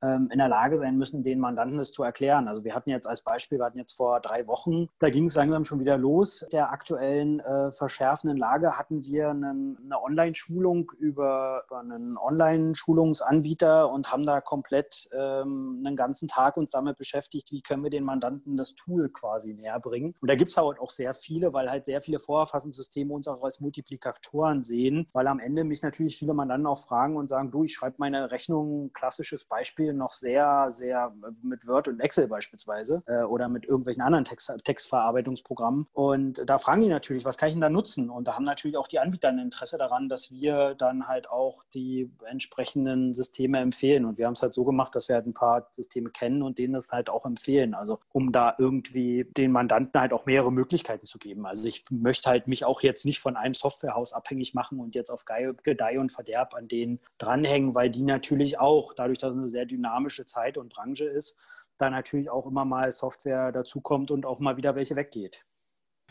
ähm, 0.05 0.29
in 0.31 0.39
der 0.39 0.49
Lage 0.49 0.79
sein 0.79 0.97
müssen, 0.97 1.23
den 1.23 1.41
Mandanten 1.41 1.79
das 1.79 1.93
zu 1.93 2.03
erklären. 2.03 2.49
Also 2.49 2.65
wir 2.65 2.75
hatten 2.75 2.91
jetzt 2.91 3.07
als 3.07 3.23
Beispiel, 3.23 3.59
wir 3.59 3.65
hatten 3.65 3.79
jetzt 3.79 3.95
vor 3.95 4.21
drei 4.21 4.47
Wochen, 4.47 4.89
da 4.99 5.11
ging 5.11 5.27
es 5.27 5.35
langsam 5.35 5.65
schon 5.65 5.81
wieder 5.81 5.97
los. 5.97 6.47
Der 6.53 6.71
aktuellen 6.71 7.41
äh, 7.41 7.73
verschärfenden 7.73 8.37
Lage 8.37 8.79
hatten 8.79 9.05
wir 9.07 9.31
einen, 9.31 9.79
eine 9.85 10.03
Online-Schulung 10.03 10.93
über, 10.99 11.65
über, 11.67 11.81
einen 11.81 12.19
Online-Schulungsanbieter 12.19 13.91
und 13.91 14.13
haben 14.13 14.27
da 14.27 14.41
komplett 14.41 15.09
ähm, 15.13 15.83
einen 15.85 15.97
ganzen 15.97 16.29
Tag 16.29 16.57
uns 16.57 16.71
damit 16.71 16.99
beschäftigt, 16.99 17.51
wie 17.53 17.63
können 17.63 17.83
wir 17.83 17.91
den 17.91 18.05
Mandanten 18.05 18.57
das 18.57 18.75
Tool 18.75 19.09
quasi 19.09 19.55
näher 19.55 19.81
bringen. 19.81 20.15
Und 20.21 20.29
da 20.29 20.35
gibt 20.35 20.51
es 20.51 20.57
halt 20.57 20.79
auch 20.79 20.91
sehr 20.91 21.15
viele, 21.15 21.53
weil 21.53 21.71
halt 21.71 21.87
sehr 21.87 22.01
viele 22.01 22.19
Vorerfassungssysteme 22.19 23.13
uns 23.13 23.29
auch 23.29 23.43
als 23.43 23.61
Multiplikatoren 23.61 24.63
sehen, 24.63 25.09
weil 25.13 25.27
am 25.27 25.41
Ende 25.41 25.65
mich 25.65 25.83
natürlich 25.83 26.19
viele 26.19 26.35
Mandanten 26.35 26.67
auch 26.67 26.79
fragen 26.79 27.17
und 27.17 27.29
sagen, 27.29 27.51
du, 27.51 27.65
ich 27.65 27.75
schreibe 27.75 27.97
meine 27.99 28.31
Rechnung, 28.31 28.93
klassisches 28.93 29.45
Beispiel, 29.45 29.94
noch 29.97 30.13
sehr, 30.13 30.67
sehr 30.71 31.13
mit 31.43 31.67
Word 31.67 31.89
und 31.89 32.01
Excel 32.01 32.29
beispielsweise 32.29 33.03
äh, 33.07 33.23
oder 33.23 33.49
mit 33.49 33.65
irgendwelchen 33.65 34.03
anderen 34.03 34.25
Text, 34.25 34.53
Textverarbeitungsprogrammen. 34.65 35.87
Und 35.93 36.49
da 36.49 36.59
fragen 36.59 36.83
die 36.83 36.89
natürlich, 36.89 37.25
was 37.25 37.39
kann 37.39 37.49
ich 37.49 37.55
denn 37.55 37.61
da 37.61 37.71
nutzen? 37.71 38.11
Und 38.11 38.29
da 38.29 38.35
haben 38.35 38.45
natürlich 38.45 38.77
auch 38.77 38.89
die 38.89 38.99
Anbieter 38.99 39.29
ein 39.29 39.39
Interesse 39.39 39.79
daran, 39.79 40.09
dass 40.09 40.31
wir 40.31 40.75
dann 40.75 41.09
halt 41.09 41.31
auch 41.31 41.65
die 41.75 42.11
entsprechenden 42.25 43.15
Systeme 43.15 43.59
empfehlen. 43.59 44.05
Und 44.05 44.19
wir 44.19 44.27
haben 44.27 44.35
es 44.35 44.43
halt 44.43 44.55
so 44.55 44.65
gemacht, 44.65 44.95
dass 44.95 45.09
wir 45.09 45.17
halt 45.17 45.27
ein 45.27 45.35
paar 45.35 45.69
Systeme 45.71 46.11
kennen 46.11 46.43
und 46.43 46.59
denen 46.59 46.75
das 46.75 46.93
halt 46.93 47.11
auch 47.11 47.25
empfehlen. 47.25 47.75
Also 47.75 47.99
um 48.13 48.33
da 48.33 48.55
irgendwie 48.59 49.25
den 49.37 49.53
Mandanten 49.53 50.01
halt 50.01 50.13
auch 50.13 50.27
mehrere 50.27 50.53
Möglichkeiten 50.53 51.07
zu 51.07 51.19
geben. 51.19 51.47
Also 51.47 51.67
ich 51.67 51.85
möchte 51.91 52.29
halt 52.29 52.47
mich 52.47 52.65
auch 52.65 52.83
jetzt 52.83 53.05
nicht 53.05 53.21
von 53.21 53.37
einem 53.37 53.55
Softwarehaus 53.55 54.13
abhängig 54.13 54.55
machen 54.55 54.81
und 54.81 54.95
jetzt 54.95 55.11
auf 55.11 55.25
Gedeih 55.25 55.99
und 55.99 56.13
Verderb 56.13 56.55
an 56.55 56.69
denen 56.69 57.01
dranhängen, 57.19 57.75
weil 57.75 57.91
die 57.91 58.03
natürlich 58.03 58.59
auch, 58.59 58.93
dadurch, 58.95 59.19
dass 59.19 59.33
es 59.33 59.39
eine 59.39 59.49
sehr 59.49 59.67
dynamische 59.77 60.27
Zeit 60.27 60.57
und 60.57 60.73
Branche 60.73 61.05
ist, 61.05 61.37
da 61.79 61.91
natürlich 61.91 62.31
auch 62.31 62.47
immer 62.47 62.65
mal 62.65 62.91
Software 62.93 63.53
dazukommt 63.53 64.11
und 64.11 64.27
auch 64.27 64.39
mal 64.39 64.57
wieder 64.57 64.75
welche 64.75 64.97
weggeht. 64.97 65.45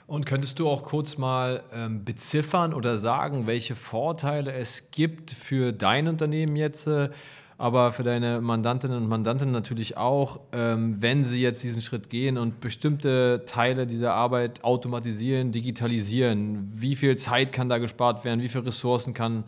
Und 0.05 0.25
könntest 0.25 0.59
du 0.59 0.69
auch 0.69 0.83
kurz 0.83 1.17
mal 1.17 1.63
ähm, 1.71 2.03
beziffern 2.03 2.73
oder 2.73 2.97
sagen, 2.97 3.47
welche 3.47 3.75
Vorteile 3.75 4.51
es 4.51 4.91
gibt 4.91 5.31
für 5.31 5.71
dein 5.71 6.09
Unternehmen 6.09 6.57
jetzt, 6.57 6.87
äh, 6.87 7.09
aber 7.57 7.93
für 7.93 8.03
deine 8.03 8.41
Mandantinnen 8.41 8.97
und 8.97 9.07
Mandanten 9.07 9.51
natürlich 9.51 9.95
auch, 9.95 10.41
ähm, 10.51 11.01
wenn 11.01 11.23
sie 11.23 11.41
jetzt 11.41 11.63
diesen 11.63 11.81
Schritt 11.81 12.09
gehen 12.09 12.37
und 12.37 12.59
bestimmte 12.59 13.43
Teile 13.45 13.87
dieser 13.87 14.13
Arbeit 14.13 14.65
automatisieren, 14.65 15.51
digitalisieren? 15.51 16.69
Wie 16.73 16.97
viel 16.97 17.15
Zeit 17.15 17.53
kann 17.53 17.69
da 17.69 17.77
gespart 17.77 18.25
werden? 18.25 18.41
Wie 18.41 18.49
viele 18.49 18.65
Ressourcen 18.65 19.13
kann 19.13 19.45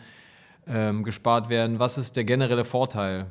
ähm, 0.67 1.03
gespart 1.03 1.49
werden. 1.49 1.79
Was 1.79 1.97
ist 1.97 2.15
der 2.15 2.23
generelle 2.23 2.65
Vorteil? 2.65 3.27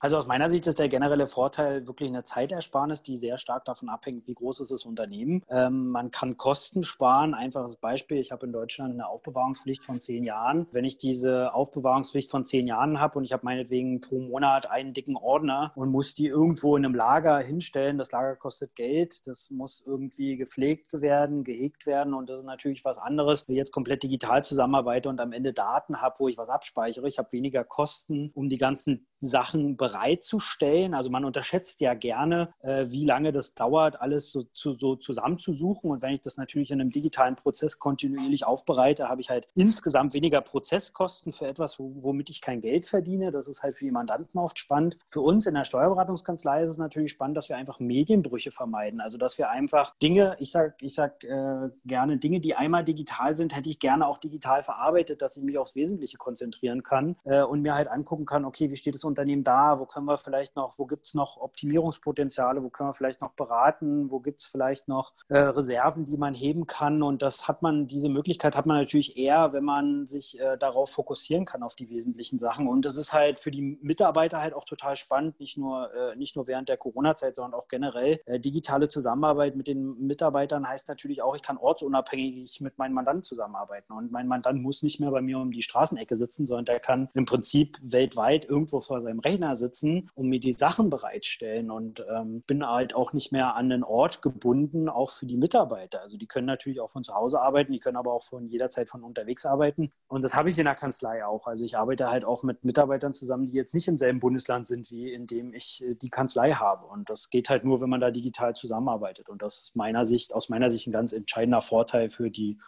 Also 0.00 0.16
aus 0.16 0.28
meiner 0.28 0.48
Sicht 0.48 0.64
ist 0.68 0.78
der 0.78 0.88
generelle 0.88 1.26
Vorteil 1.26 1.88
wirklich 1.88 2.08
eine 2.08 2.22
Zeitersparnis, 2.22 3.02
die 3.02 3.18
sehr 3.18 3.36
stark 3.36 3.64
davon 3.64 3.88
abhängt, 3.88 4.28
wie 4.28 4.34
groß 4.34 4.60
ist 4.60 4.70
das 4.70 4.84
Unternehmen. 4.84 5.42
Ähm, 5.48 5.88
man 5.88 6.12
kann 6.12 6.36
Kosten 6.36 6.84
sparen. 6.84 7.34
Einfaches 7.34 7.78
Beispiel, 7.78 8.18
ich 8.18 8.30
habe 8.30 8.46
in 8.46 8.52
Deutschland 8.52 8.94
eine 8.94 9.08
Aufbewahrungspflicht 9.08 9.82
von 9.82 9.98
zehn 9.98 10.22
Jahren. 10.22 10.68
Wenn 10.70 10.84
ich 10.84 10.98
diese 10.98 11.52
Aufbewahrungspflicht 11.52 12.30
von 12.30 12.44
zehn 12.44 12.68
Jahren 12.68 13.00
habe 13.00 13.18
und 13.18 13.24
ich 13.24 13.32
habe 13.32 13.44
meinetwegen 13.44 14.00
pro 14.00 14.20
Monat 14.20 14.70
einen 14.70 14.92
dicken 14.92 15.16
Ordner 15.16 15.72
und 15.74 15.90
muss 15.90 16.14
die 16.14 16.26
irgendwo 16.26 16.76
in 16.76 16.84
einem 16.84 16.94
Lager 16.94 17.38
hinstellen, 17.40 17.98
das 17.98 18.12
Lager 18.12 18.36
kostet 18.36 18.76
Geld, 18.76 19.26
das 19.26 19.50
muss 19.50 19.82
irgendwie 19.84 20.36
gepflegt 20.36 20.92
werden, 21.00 21.42
gehegt 21.42 21.86
werden 21.86 22.14
und 22.14 22.30
das 22.30 22.38
ist 22.38 22.46
natürlich 22.46 22.84
was 22.84 22.98
anderes, 22.98 23.48
wenn 23.48 23.56
ich 23.56 23.58
jetzt 23.58 23.72
komplett 23.72 24.04
digital 24.04 24.44
zusammenarbeite 24.44 25.08
und 25.08 25.20
am 25.20 25.32
Ende 25.32 25.52
Daten 25.52 26.00
habe, 26.00 26.14
wo 26.20 26.28
ich 26.28 26.38
was 26.38 26.50
abspeichere. 26.50 27.08
Ich 27.08 27.18
habe 27.18 27.32
weniger 27.32 27.64
Kosten, 27.64 28.30
um 28.34 28.48
die 28.48 28.58
ganzen 28.58 29.07
Sachen 29.20 29.76
bereitzustellen. 29.76 30.94
Also 30.94 31.10
man 31.10 31.24
unterschätzt 31.24 31.80
ja 31.80 31.94
gerne, 31.94 32.52
äh, 32.60 32.86
wie 32.88 33.04
lange 33.04 33.32
das 33.32 33.54
dauert, 33.54 34.00
alles 34.00 34.30
so, 34.30 34.42
zu, 34.42 34.74
so 34.74 34.96
zusammenzusuchen. 34.96 35.90
Und 35.90 36.02
wenn 36.02 36.14
ich 36.14 36.20
das 36.20 36.36
natürlich 36.36 36.70
in 36.70 36.80
einem 36.80 36.90
digitalen 36.90 37.36
Prozess 37.36 37.78
kontinuierlich 37.78 38.46
aufbereite, 38.46 39.08
habe 39.08 39.20
ich 39.20 39.30
halt 39.30 39.48
insgesamt 39.54 40.14
weniger 40.14 40.40
Prozesskosten 40.40 41.32
für 41.32 41.46
etwas, 41.46 41.78
womit 41.78 42.30
ich 42.30 42.40
kein 42.40 42.60
Geld 42.60 42.86
verdiene. 42.86 43.32
Das 43.32 43.48
ist 43.48 43.62
halt 43.62 43.76
für 43.76 43.84
die 43.84 43.90
Mandanten 43.90 44.38
oft 44.38 44.58
spannend. 44.58 44.98
Für 45.08 45.20
uns 45.20 45.46
in 45.46 45.54
der 45.54 45.64
Steuerberatungskanzlei 45.64 46.62
ist 46.62 46.70
es 46.70 46.78
natürlich 46.78 47.10
spannend, 47.10 47.36
dass 47.36 47.48
wir 47.48 47.56
einfach 47.56 47.80
Medienbrüche 47.80 48.50
vermeiden. 48.50 49.00
Also 49.00 49.18
dass 49.18 49.38
wir 49.38 49.50
einfach 49.50 49.94
Dinge, 50.00 50.36
ich 50.38 50.50
sage 50.52 50.74
ich 50.80 50.94
sag, 50.94 51.24
äh, 51.24 51.70
gerne 51.84 52.18
Dinge, 52.18 52.40
die 52.40 52.54
einmal 52.54 52.84
digital 52.84 53.34
sind, 53.34 53.56
hätte 53.56 53.70
ich 53.70 53.80
gerne 53.80 54.06
auch 54.06 54.18
digital 54.18 54.62
verarbeitet, 54.62 55.22
dass 55.22 55.36
ich 55.36 55.42
mich 55.42 55.58
aufs 55.58 55.74
Wesentliche 55.74 56.18
konzentrieren 56.18 56.82
kann 56.82 57.16
äh, 57.24 57.42
und 57.42 57.62
mir 57.62 57.74
halt 57.74 57.88
angucken 57.88 58.26
kann, 58.26 58.44
okay, 58.44 58.70
wie 58.70 58.76
steht 58.76 58.94
das 58.94 59.04
Unternehmen 59.08 59.44
da, 59.44 59.78
wo 59.78 59.86
können 59.86 60.06
wir 60.06 60.18
vielleicht 60.18 60.56
noch, 60.56 60.78
wo 60.78 60.86
gibt 60.86 61.06
es 61.06 61.14
noch 61.14 61.36
Optimierungspotenziale, 61.38 62.62
wo 62.62 62.70
können 62.70 62.90
wir 62.90 62.94
vielleicht 62.94 63.20
noch 63.20 63.32
beraten, 63.32 64.10
wo 64.10 64.20
gibt 64.20 64.40
es 64.40 64.46
vielleicht 64.46 64.88
noch 64.88 65.12
äh, 65.28 65.38
Reserven, 65.38 66.04
die 66.04 66.16
man 66.16 66.34
heben 66.34 66.66
kann. 66.66 67.02
Und 67.02 67.22
das 67.22 67.48
hat 67.48 67.62
man, 67.62 67.86
diese 67.86 68.08
Möglichkeit 68.08 68.56
hat 68.56 68.66
man 68.66 68.76
natürlich 68.76 69.16
eher, 69.16 69.52
wenn 69.52 69.64
man 69.64 70.06
sich 70.06 70.38
äh, 70.40 70.56
darauf 70.56 70.90
fokussieren 70.90 71.44
kann, 71.44 71.62
auf 71.62 71.74
die 71.74 71.90
wesentlichen 71.90 72.38
Sachen. 72.38 72.68
Und 72.68 72.84
das 72.84 72.96
ist 72.96 73.12
halt 73.12 73.38
für 73.38 73.50
die 73.50 73.78
Mitarbeiter 73.82 74.40
halt 74.40 74.54
auch 74.54 74.64
total 74.64 74.96
spannend, 74.96 75.40
nicht 75.40 75.56
nur, 75.56 75.92
äh, 75.94 76.16
nicht 76.16 76.36
nur 76.36 76.46
während 76.46 76.68
der 76.68 76.76
Corona-Zeit, 76.76 77.36
sondern 77.36 77.58
auch 77.58 77.68
generell. 77.68 78.20
Äh, 78.26 78.40
digitale 78.40 78.88
Zusammenarbeit 78.88 79.56
mit 79.56 79.66
den 79.66 80.06
Mitarbeitern 80.06 80.68
heißt 80.68 80.88
natürlich 80.88 81.22
auch, 81.22 81.34
ich 81.34 81.42
kann 81.42 81.56
ortsunabhängig 81.56 82.60
mit 82.60 82.78
meinen 82.78 82.94
Mandanten 82.94 83.24
zusammenarbeiten. 83.24 83.92
Und 83.92 84.12
mein 84.12 84.28
Mandant 84.28 84.62
muss 84.62 84.82
nicht 84.82 85.00
mehr 85.00 85.10
bei 85.10 85.22
mir 85.22 85.38
um 85.38 85.50
die 85.50 85.62
Straßenecke 85.62 86.16
sitzen, 86.16 86.46
sondern 86.46 86.64
der 86.66 86.80
kann 86.80 87.08
im 87.14 87.24
Prinzip 87.24 87.78
weltweit 87.82 88.44
irgendwo 88.44 88.80
vor 88.98 89.04
seinem 89.04 89.20
Rechner 89.20 89.54
sitzen 89.54 90.10
und 90.14 90.28
mir 90.28 90.40
die 90.40 90.52
Sachen 90.52 90.90
bereitstellen 90.90 91.70
und 91.70 92.04
ähm, 92.10 92.42
bin 92.46 92.66
halt 92.66 92.94
auch 92.94 93.12
nicht 93.12 93.30
mehr 93.30 93.54
an 93.54 93.68
den 93.68 93.84
Ort 93.84 94.22
gebunden, 94.22 94.88
auch 94.88 95.10
für 95.10 95.26
die 95.26 95.36
Mitarbeiter. 95.36 96.00
Also 96.00 96.16
die 96.16 96.26
können 96.26 96.46
natürlich 96.46 96.80
auch 96.80 96.90
von 96.90 97.04
zu 97.04 97.14
Hause 97.14 97.40
arbeiten, 97.40 97.72
die 97.72 97.78
können 97.78 97.96
aber 97.96 98.12
auch 98.12 98.24
von 98.24 98.48
jederzeit 98.48 98.88
von 98.88 99.04
unterwegs 99.04 99.46
arbeiten. 99.46 99.92
Und 100.08 100.22
das 100.24 100.34
habe 100.34 100.48
ich 100.48 100.58
in 100.58 100.64
der 100.64 100.74
Kanzlei 100.74 101.24
auch. 101.24 101.46
Also 101.46 101.64
ich 101.64 101.78
arbeite 101.78 102.10
halt 102.10 102.24
auch 102.24 102.42
mit 102.42 102.64
Mitarbeitern 102.64 103.12
zusammen, 103.12 103.46
die 103.46 103.52
jetzt 103.52 103.74
nicht 103.74 103.86
im 103.86 103.98
selben 103.98 104.18
Bundesland 104.18 104.66
sind, 104.66 104.90
wie 104.90 105.12
in 105.12 105.26
dem 105.26 105.54
ich 105.54 105.84
äh, 105.84 105.94
die 105.94 106.10
Kanzlei 106.10 106.52
habe. 106.52 106.86
Und 106.86 107.08
das 107.08 107.30
geht 107.30 107.48
halt 107.50 107.64
nur, 107.64 107.80
wenn 107.80 107.90
man 107.90 108.00
da 108.00 108.10
digital 108.10 108.54
zusammenarbeitet. 108.54 109.28
Und 109.28 109.42
das 109.42 109.60
ist 109.60 109.76
meiner 109.76 110.04
Sicht, 110.04 110.34
aus 110.34 110.48
meiner 110.48 110.70
Sicht 110.70 110.88
ein 110.88 110.92
ganz 110.92 111.12
entscheidender 111.12 111.60
Vorteil 111.60 112.08
für 112.08 112.30
die 112.30 112.58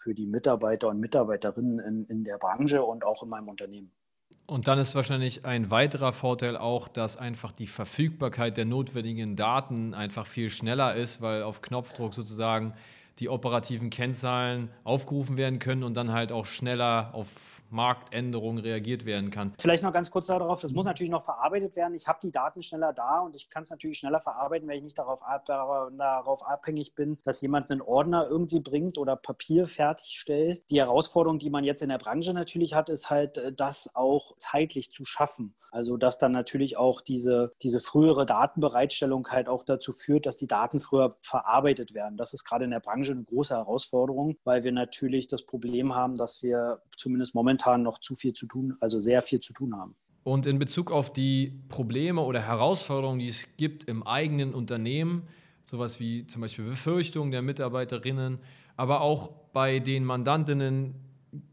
für 0.00 0.14
die 0.14 0.26
Mitarbeiter 0.26 0.88
und 0.88 1.00
Mitarbeiterinnen 1.00 1.80
in, 1.80 2.04
in 2.06 2.24
der 2.24 2.38
Branche 2.38 2.84
und 2.84 3.04
auch 3.04 3.22
in 3.24 3.28
meinem 3.28 3.48
Unternehmen. 3.48 3.92
Und 4.50 4.66
dann 4.66 4.78
ist 4.78 4.94
wahrscheinlich 4.94 5.44
ein 5.44 5.70
weiterer 5.70 6.14
Vorteil 6.14 6.56
auch, 6.56 6.88
dass 6.88 7.18
einfach 7.18 7.52
die 7.52 7.66
Verfügbarkeit 7.66 8.56
der 8.56 8.64
notwendigen 8.64 9.36
Daten 9.36 9.92
einfach 9.92 10.26
viel 10.26 10.48
schneller 10.48 10.94
ist, 10.94 11.20
weil 11.20 11.42
auf 11.42 11.60
Knopfdruck 11.60 12.14
sozusagen 12.14 12.72
die 13.18 13.28
operativen 13.28 13.90
Kennzahlen 13.90 14.70
aufgerufen 14.84 15.36
werden 15.36 15.58
können 15.58 15.82
und 15.82 15.98
dann 15.98 16.12
halt 16.12 16.32
auch 16.32 16.46
schneller 16.46 17.10
auf 17.12 17.28
Marktänderungen 17.70 18.62
reagiert 18.62 19.04
werden 19.04 19.30
kann. 19.30 19.54
Vielleicht 19.58 19.82
noch 19.82 19.92
ganz 19.92 20.10
kurz 20.10 20.26
darauf, 20.26 20.60
das 20.60 20.72
muss 20.72 20.84
natürlich 20.84 21.10
noch 21.10 21.24
verarbeitet 21.24 21.76
werden. 21.76 21.94
Ich 21.94 22.08
habe 22.08 22.18
die 22.22 22.30
Daten 22.30 22.62
schneller 22.62 22.92
da 22.92 23.20
und 23.20 23.34
ich 23.36 23.50
kann 23.50 23.62
es 23.62 23.70
natürlich 23.70 23.98
schneller 23.98 24.20
verarbeiten, 24.20 24.68
wenn 24.68 24.78
ich 24.78 24.84
nicht 24.84 24.98
darauf, 24.98 25.20
darauf 25.46 26.46
abhängig 26.46 26.94
bin, 26.94 27.18
dass 27.24 27.40
jemand 27.40 27.70
einen 27.70 27.82
Ordner 27.82 28.26
irgendwie 28.28 28.60
bringt 28.60 28.98
oder 28.98 29.16
Papier 29.16 29.66
fertigstellt. 29.66 30.62
Die 30.70 30.78
Herausforderung, 30.78 31.38
die 31.38 31.50
man 31.50 31.64
jetzt 31.64 31.82
in 31.82 31.88
der 31.88 31.98
Branche 31.98 32.32
natürlich 32.32 32.74
hat, 32.74 32.88
ist 32.88 33.10
halt, 33.10 33.38
äh, 33.38 33.52
das 33.52 33.90
auch 33.94 34.34
zeitlich 34.38 34.92
zu 34.92 35.04
schaffen. 35.04 35.54
Also 35.70 35.96
dass 35.96 36.18
dann 36.18 36.32
natürlich 36.32 36.78
auch 36.78 37.00
diese, 37.00 37.52
diese 37.62 37.80
frühere 37.80 38.24
Datenbereitstellung 38.24 39.28
halt 39.28 39.48
auch 39.48 39.64
dazu 39.64 39.92
führt, 39.92 40.26
dass 40.26 40.36
die 40.36 40.46
Daten 40.46 40.80
früher 40.80 41.10
verarbeitet 41.20 41.94
werden. 41.94 42.16
Das 42.16 42.32
ist 42.32 42.44
gerade 42.44 42.64
in 42.64 42.70
der 42.70 42.80
Branche 42.80 43.12
eine 43.12 43.24
große 43.24 43.54
Herausforderung, 43.54 44.38
weil 44.44 44.64
wir 44.64 44.72
natürlich 44.72 45.26
das 45.26 45.44
Problem 45.44 45.94
haben, 45.94 46.14
dass 46.14 46.42
wir 46.42 46.80
zumindest 46.96 47.34
momentan 47.34 47.57
momentan 47.58 47.82
noch 47.82 47.98
zu 47.98 48.14
viel 48.14 48.32
zu 48.32 48.46
tun, 48.46 48.76
also 48.80 49.00
sehr 49.00 49.22
viel 49.22 49.40
zu 49.40 49.52
tun 49.52 49.76
haben. 49.76 49.94
Und 50.24 50.46
in 50.46 50.58
Bezug 50.58 50.90
auf 50.90 51.12
die 51.12 51.52
Probleme 51.68 52.20
oder 52.20 52.40
Herausforderungen, 52.40 53.18
die 53.18 53.28
es 53.28 53.56
gibt 53.56 53.84
im 53.84 54.02
eigenen 54.02 54.54
Unternehmen, 54.54 55.22
sowas 55.64 56.00
wie 56.00 56.26
zum 56.26 56.42
Beispiel 56.42 56.64
Befürchtungen 56.64 57.30
der 57.30 57.42
Mitarbeiterinnen, 57.42 58.38
aber 58.76 59.00
auch 59.00 59.28
bei 59.52 59.78
den 59.78 60.04
Mandantinnen 60.04 60.94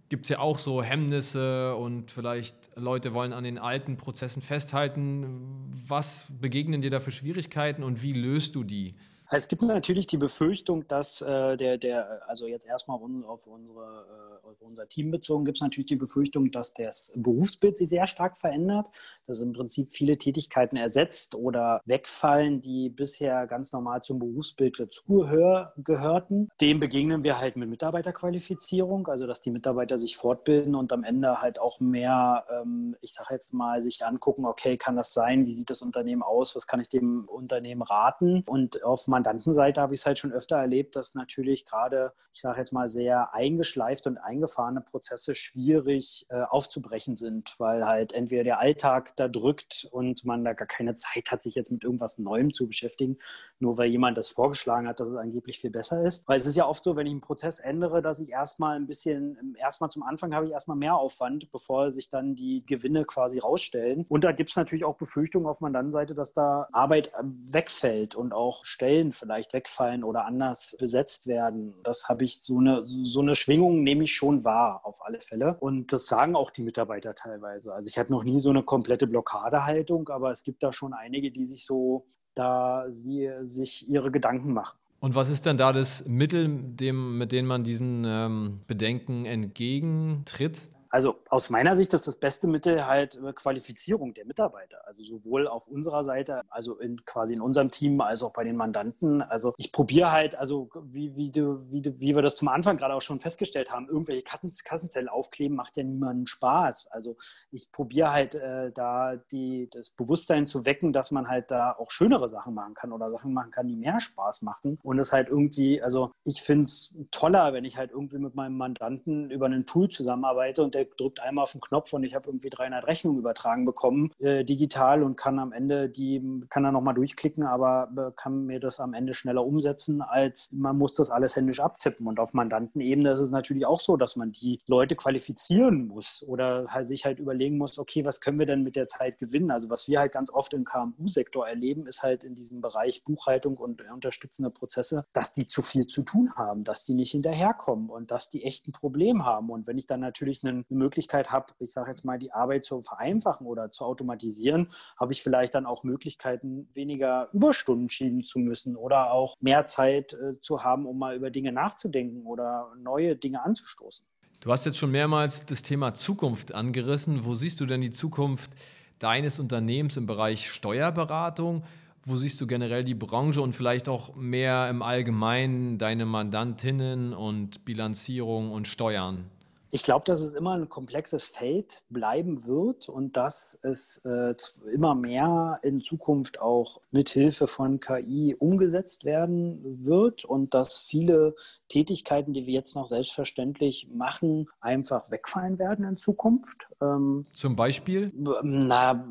gibt 0.10 0.26
es 0.26 0.30
ja 0.30 0.40
auch 0.40 0.60
so 0.60 0.84
Hemmnisse 0.84 1.76
und 1.76 2.12
vielleicht 2.12 2.72
Leute 2.76 3.14
wollen 3.14 3.34
an 3.34 3.44
den 3.44 3.58
alten 3.58 3.98
Prozessen 3.98 4.42
festhalten. 4.42 5.82
Was 5.88 6.28
begegnen 6.40 6.82
dir 6.82 6.92
da 6.92 7.00
für 7.00 7.12
Schwierigkeiten 7.12 7.84
und 7.84 8.04
wie 8.04 8.14
löst 8.14 8.56
du 8.56 8.64
die? 8.64 8.96
Es 9.32 9.48
gibt 9.48 9.64
natürlich 9.64 10.08
die 10.08 10.18
Befürchtung, 10.18 10.88
dass 10.88 11.22
äh, 11.22 11.58
der, 11.58 11.78
der, 11.78 12.22
also 12.28 12.48
jetzt 12.48 12.68
erstmal 12.68 12.98
auf, 12.98 13.48
unsere, 13.48 14.42
äh, 14.44 14.48
auf 14.48 14.62
unser 14.62 14.88
Team 14.88 15.12
bezogen, 15.12 15.46
gibt 15.46 15.58
es 15.58 15.62
natürlich 15.62 15.88
die 15.88 15.96
Befürchtung, 15.96 16.52
dass 16.52 16.74
das 16.74 17.12
Berufsbild 17.16 17.78
sich 17.78 17.90
sehr 17.90 18.06
stark 18.08 18.38
verändert, 18.38 18.88
dass 19.28 19.42
im 19.42 19.54
Prinzip 19.54 19.92
viele 19.92 20.18
Tätigkeiten 20.18 20.78
ersetzt 20.78 21.36
oder 21.36 21.82
wegfallen, 21.86 22.62
die 22.62 22.90
bisher 22.90 23.48
ganz 23.48 23.72
normal 23.72 24.02
zum 24.02 24.20
Berufsbild 24.20 24.80
dazugehörten. 24.80 26.50
Dem 26.62 26.80
begegnen 26.80 27.24
wir 27.24 27.40
halt 27.40 27.56
mit 27.56 27.70
Mitarbeiterqualifizierung, 27.70 29.08
also 29.08 29.28
dass 29.28 29.42
die 29.42 29.52
Mitarbeiter 29.52 29.98
sich 29.98 30.18
fortbilden 30.18 30.76
und 30.76 30.94
am 30.94 31.04
Ende 31.04 31.42
halt 31.42 31.60
auch 31.60 31.80
mehr, 31.80 32.46
ähm, 32.52 32.96
ich 33.02 33.14
sage 33.14 33.34
jetzt 33.34 33.54
mal, 33.54 33.82
sich 33.82 34.06
angucken, 34.06 34.46
okay, 34.46 34.78
kann 34.78 34.96
das 34.96 35.14
sein, 35.14 35.46
wie 35.46 35.54
sieht 35.54 35.70
das 35.70 35.82
Unternehmen 35.82 36.22
aus, 36.22 36.56
was 36.56 36.68
kann 36.68 36.80
ich 36.80 36.90
dem 36.90 37.26
Unternehmen 37.28 37.82
raten? 37.82 38.44
Und 38.46 38.84
auf 38.84 39.08
Mandantenseite 39.08 39.82
habe 39.82 39.94
ich 39.94 40.02
es 40.02 40.06
halt 40.06 40.18
schon 40.18 40.32
öfter 40.32 40.58
erlebt, 40.58 40.96
dass 40.96 41.16
natürlich 41.16 41.66
gerade, 41.66 42.14
ich 42.32 42.42
sage 42.42 42.60
jetzt 42.60 42.74
mal, 42.74 42.90
sehr 42.90 43.34
eingeschleift 43.34 44.08
und 44.08 44.18
eingefahrene 44.18 44.82
Prozesse 44.82 45.36
schwierig 45.36 46.26
äh, 46.30 46.42
aufzubrechen 46.44 47.16
sind, 47.16 47.56
weil 47.58 47.86
halt 47.86 48.14
entweder 48.14 48.44
der 48.44 48.60
Alltag 48.60 49.15
da 49.16 49.28
drückt 49.28 49.88
und 49.92 50.26
man 50.26 50.44
da 50.44 50.54
gar 50.54 50.68
keine 50.68 50.96
Zeit 50.96 51.32
hat, 51.32 51.44
sich 51.44 51.56
jetzt 51.56 51.72
mit 51.72 51.84
irgendwas 51.84 52.18
Neuem 52.18 52.54
zu 52.54 52.68
beschäftigen, 52.68 53.18
nur 53.60 53.78
weil 53.78 53.90
jemand 53.90 54.18
das 54.18 54.30
vorgeschlagen 54.30 54.88
hat, 54.88 55.00
dass 55.00 55.10
es 55.10 55.18
angeblich 55.18 55.60
viel 55.60 55.72
besser 55.72 56.06
ist. 56.06 56.28
Weil 56.28 56.38
es 56.38 56.46
ist 56.46 56.56
ja 56.56 56.68
oft 56.68 56.84
so, 56.84 56.96
wenn 56.96 57.08
ich 57.08 57.12
einen 57.12 57.22
Prozess 57.22 57.60
ändere, 57.60 58.02
dass 58.02 58.20
ich 58.20 58.32
erstmal 58.32 58.76
ein 58.76 58.88
bisschen, 58.88 59.56
erstmal 59.60 59.90
zum 59.90 60.04
Anfang 60.04 60.34
habe 60.34 60.46
ich 60.46 60.52
erstmal 60.52 60.78
mehr 60.78 60.96
Aufwand, 60.96 61.52
bevor 61.52 61.92
sich 61.92 62.10
dann 62.10 62.36
die 62.36 62.66
Gewinne 62.66 63.06
quasi 63.06 63.40
rausstellen. 63.40 64.06
Und 64.10 64.24
da 64.24 64.32
gibt 64.32 64.52
es 64.52 64.56
natürlich 64.56 64.86
auch 64.86 64.98
Befürchtungen 64.98 65.48
auf 65.48 65.62
Mandantenseite, 65.62 66.16
dass 66.16 66.34
da 66.34 66.68
Arbeit 66.72 67.08
äh, 67.08 67.24
wegfällt 67.24 68.16
und 68.16 68.34
auch 68.34 68.66
Stellen 68.66 69.12
vielleicht 69.12 69.54
wegfallen 69.54 70.04
oder 70.04 70.26
anders 70.26 70.76
besetzt 70.80 71.28
werden. 71.28 71.76
Das 71.84 72.10
habe 72.10 72.24
ich, 72.24 72.42
so 72.42 72.60
eine, 72.60 72.82
so 72.86 73.22
eine 73.22 73.36
Schwingung 73.36 73.84
nehme 73.84 74.04
ich 74.04 74.16
schon 74.16 74.44
wahr, 74.44 74.82
auf 74.84 75.04
alle 75.06 75.22
Fälle. 75.22 75.58
Und 75.60 75.94
das 75.94 76.06
sagen 76.08 76.36
auch 76.36 76.52
die 76.52 76.62
Mitarbeiter 76.62 77.16
teilweise. 77.16 77.74
Also 77.74 77.88
ich 77.88 77.98
hatte 77.98 78.12
noch 78.12 78.24
nie 78.24 78.40
so 78.40 78.50
eine 78.50 78.64
komplette 78.64 79.05
Blockadehaltung, 79.08 80.10
aber 80.10 80.32
es 80.32 80.44
gibt 80.44 80.64
da 80.64 80.74
schon 80.74 80.94
einige, 80.94 81.32
die 81.32 81.46
sich 81.46 81.66
so, 81.66 82.06
da 82.34 82.86
sie 82.90 83.30
sich 83.42 83.88
ihre 83.90 84.12
Gedanken 84.12 84.54
machen. 84.54 84.78
Und 85.00 85.14
was 85.14 85.30
ist 85.30 85.46
denn 85.46 85.58
da 85.58 85.72
das 85.72 86.06
Mittel, 86.08 86.48
dem, 86.50 87.18
mit 87.18 87.32
dem 87.32 87.46
man 87.46 87.64
diesen 87.64 88.04
ähm, 88.06 88.62
Bedenken 88.66 89.26
entgegentritt? 89.26 90.70
Also 90.96 91.18
aus 91.30 91.50
meiner 91.50 91.76
Sicht 91.76 91.94
ist 91.94 92.08
das 92.08 92.16
beste 92.16 92.48
Mittel 92.48 92.88
halt 92.88 93.20
äh, 93.22 93.34
Qualifizierung 93.34 94.14
der 94.14 94.26
Mitarbeiter. 94.26 94.78
Also 94.88 95.04
sowohl 95.04 95.46
auf 95.46 95.68
unserer 95.68 96.06
Seite, 96.06 96.44
also 96.48 96.80
in, 96.80 97.04
quasi 97.04 97.34
in 97.34 97.42
unserem 97.42 97.70
Team, 97.70 98.00
als 98.00 98.24
auch 98.24 98.32
bei 98.32 98.46
den 98.46 98.56
Mandanten. 98.56 99.22
Also 99.22 99.54
ich 99.58 99.74
probiere 99.74 100.14
halt, 100.14 100.36
also 100.36 100.70
wie, 100.86 101.14
wie, 101.18 101.32
du, 101.32 101.70
wie, 101.70 101.82
du, 101.82 102.00
wie 102.00 102.16
wir 102.16 102.22
das 102.22 102.38
zum 102.38 102.48
Anfang 102.48 102.78
gerade 102.78 102.94
auch 102.94 103.02
schon 103.02 103.20
festgestellt 103.20 103.74
haben, 103.74 103.90
irgendwelche 103.90 104.24
Kassenzellen 104.24 105.10
aufkleben 105.10 105.58
macht 105.58 105.76
ja 105.76 105.84
niemandem 105.84 106.28
Spaß. 106.28 106.88
Also 106.92 107.18
ich 107.52 107.70
probiere 107.74 108.14
halt 108.14 108.36
äh, 108.36 108.72
da 108.72 109.18
die, 109.18 109.70
das 109.72 109.90
Bewusstsein 109.90 110.48
zu 110.48 110.64
wecken, 110.64 110.94
dass 110.94 111.12
man 111.12 111.28
halt 111.28 111.52
da 111.52 111.74
auch 111.74 111.92
schönere 111.92 112.30
Sachen 112.30 112.54
machen 112.54 112.74
kann 112.74 112.94
oder 112.94 113.12
Sachen 113.12 113.34
machen 113.34 113.52
kann, 113.52 113.68
die 113.68 113.76
mehr 113.76 114.00
Spaß 114.00 114.44
machen. 114.44 114.80
Und 114.82 114.98
es 115.00 115.12
halt 115.12 115.28
irgendwie, 115.28 115.82
also 115.82 116.12
ich 116.24 116.42
finde 116.42 116.64
es 116.64 116.96
toller, 117.12 117.52
wenn 117.52 117.66
ich 117.66 117.76
halt 117.76 117.92
irgendwie 117.92 118.20
mit 118.20 118.34
meinem 118.34 118.56
Mandanten 118.56 119.30
über 119.30 119.48
ein 119.48 119.66
Tool 119.66 119.90
zusammenarbeite 119.90 120.64
und 120.64 120.74
der 120.74 120.85
der 120.86 120.96
drückt 120.98 121.20
einmal 121.20 121.44
auf 121.44 121.52
den 121.52 121.62
Knopf 121.62 121.94
und 121.94 122.04
ich 122.04 122.16
habe 122.16 122.28
irgendwie 122.28 122.50
300 122.50 122.86
Rechnungen 122.86 123.20
übertragen 123.20 123.66
bekommen, 123.66 124.12
äh, 124.20 124.44
digital 124.44 125.04
und 125.04 125.16
kann 125.16 125.40
am 125.40 125.52
Ende 125.52 125.90
die, 125.90 126.22
kann 126.50 126.64
dann 126.64 126.74
nochmal 126.74 126.94
durchklicken, 126.94 127.44
aber 127.44 127.90
äh, 127.98 128.12
kann 128.16 128.46
mir 128.46 128.60
das 128.60 128.80
am 128.80 128.94
Ende 128.94 129.14
schneller 129.14 129.46
umsetzen, 129.46 130.02
als 130.02 130.50
man 130.52 130.78
muss 130.78 130.96
das 130.96 131.10
alles 131.10 131.36
händisch 131.36 131.60
abtippen. 131.60 132.08
Und 132.08 132.20
auf 132.20 132.34
Mandantenebene 132.34 133.12
ist 133.12 133.20
es 133.20 133.32
natürlich 133.32 133.66
auch 133.66 133.80
so, 133.80 133.98
dass 133.98 134.16
man 134.16 134.32
die 134.32 134.62
Leute 134.68 134.96
qualifizieren 134.96 135.88
muss 135.88 136.24
oder 136.28 136.68
halt 136.70 136.88
sich 136.88 137.06
halt 137.06 137.20
überlegen 137.20 137.58
muss, 137.58 137.80
okay, 137.80 138.06
was 138.06 138.22
können 138.22 138.40
wir 138.40 138.46
denn 138.46 138.64
mit 138.64 138.76
der 138.76 138.88
Zeit 138.88 139.18
gewinnen? 139.18 139.52
Also 139.52 139.70
was 139.70 139.88
wir 139.88 140.00
halt 140.00 140.12
ganz 140.12 140.30
oft 140.30 140.54
im 140.54 140.66
KMU-Sektor 140.66 141.48
erleben, 141.48 141.88
ist 141.88 142.04
halt 142.04 142.24
in 142.24 142.36
diesem 142.36 142.62
Bereich 142.62 143.04
Buchhaltung 143.04 143.58
und 143.58 143.82
unterstützende 143.92 144.50
Prozesse, 144.50 145.06
dass 145.14 145.34
die 145.34 145.48
zu 145.48 145.62
viel 145.62 145.88
zu 145.88 146.04
tun 146.04 146.34
haben, 146.36 146.64
dass 146.64 146.86
die 146.86 146.94
nicht 146.94 147.12
hinterherkommen 147.12 147.90
und 147.90 148.12
dass 148.12 148.30
die 148.30 148.44
echt 148.44 148.68
ein 148.68 148.72
Problem 148.72 149.26
haben. 149.26 149.50
Und 149.50 149.68
wenn 149.68 149.78
ich 149.78 149.88
dann 149.88 150.00
natürlich 150.00 150.44
eine 150.76 150.84
Möglichkeit 150.84 151.32
habe, 151.32 151.54
ich 151.60 151.72
sage 151.72 151.92
jetzt 151.92 152.06
mal, 152.06 152.20
die 152.20 152.32
Arbeit 152.32 152.66
zu 152.66 152.82
vereinfachen 152.82 153.48
oder 153.48 153.72
zu 153.72 153.86
automatisieren, 153.86 154.70
habe 155.00 155.14
ich 155.14 155.24
vielleicht 155.24 155.56
dann 155.56 155.66
auch 155.66 155.84
Möglichkeiten, 155.84 156.68
weniger 156.74 157.30
Überstunden 157.34 157.90
schieben 157.90 158.24
zu 158.24 158.40
müssen 158.40 158.76
oder 158.76 159.12
auch 159.12 159.36
mehr 159.40 159.66
Zeit 159.66 160.14
äh, 160.14 160.40
zu 160.42 160.64
haben, 160.64 160.86
um 160.86 161.00
mal 161.00 161.16
über 161.16 161.32
Dinge 161.32 161.52
nachzudenken 161.52 162.26
oder 162.26 162.72
neue 162.78 163.16
Dinge 163.16 163.44
anzustoßen. 163.44 164.06
Du 164.42 164.52
hast 164.52 164.66
jetzt 164.66 164.78
schon 164.78 164.92
mehrmals 164.92 165.46
das 165.46 165.64
Thema 165.64 165.94
Zukunft 165.94 166.54
angerissen. 166.54 167.26
Wo 167.26 167.36
siehst 167.36 167.60
du 167.62 167.66
denn 167.66 167.82
die 167.82 167.92
Zukunft 167.92 168.52
deines 169.00 169.40
Unternehmens 169.40 169.98
im 169.98 170.06
Bereich 170.06 170.52
Steuerberatung? 170.52 171.64
Wo 172.04 172.18
siehst 172.18 172.40
du 172.40 172.46
generell 172.46 172.84
die 172.84 172.94
Branche 172.94 173.42
und 173.42 173.56
vielleicht 173.56 173.90
auch 173.90 174.16
mehr 174.16 174.70
im 174.70 174.84
Allgemeinen 174.84 175.80
deine 175.80 176.06
Mandantinnen 176.06 177.14
und 177.14 177.66
Bilanzierung 177.66 178.52
und 178.52 178.68
Steuern? 178.68 179.32
Ich 179.76 179.84
glaube, 179.84 180.06
dass 180.06 180.24
es 180.24 180.34
immer 180.34 180.54
ein 180.54 180.70
komplexes 180.70 181.26
Feld 181.26 181.84
bleiben 181.90 182.46
wird 182.46 182.88
und 182.88 183.18
dass 183.18 183.60
es 183.62 183.98
äh, 184.06 184.34
immer 184.72 184.96
mehr 184.96 185.60
in 185.64 185.82
Zukunft 185.82 186.40
auch 186.40 186.80
mit 186.92 187.10
Hilfe 187.10 187.46
von 187.46 187.82
KI 187.82 188.38
umgesetzt 188.40 189.04
werden 189.04 189.60
wird 189.86 190.24
und 190.24 190.54
dass 190.54 190.80
viele 190.80 191.36
Tätigkeiten, 191.68 192.32
die 192.32 192.46
wir 192.46 192.54
jetzt 192.54 192.74
noch 192.76 192.88
selbstverständlich 192.88 193.90
machen, 193.94 194.48
einfach 194.62 195.12
wegfallen 195.12 195.60
werden 195.60 195.84
in 195.84 195.98
Zukunft. 195.98 196.70
Ähm, 196.82 197.26
Zum 197.26 197.58
Beispiel? 197.58 198.14
Na, 198.16 199.06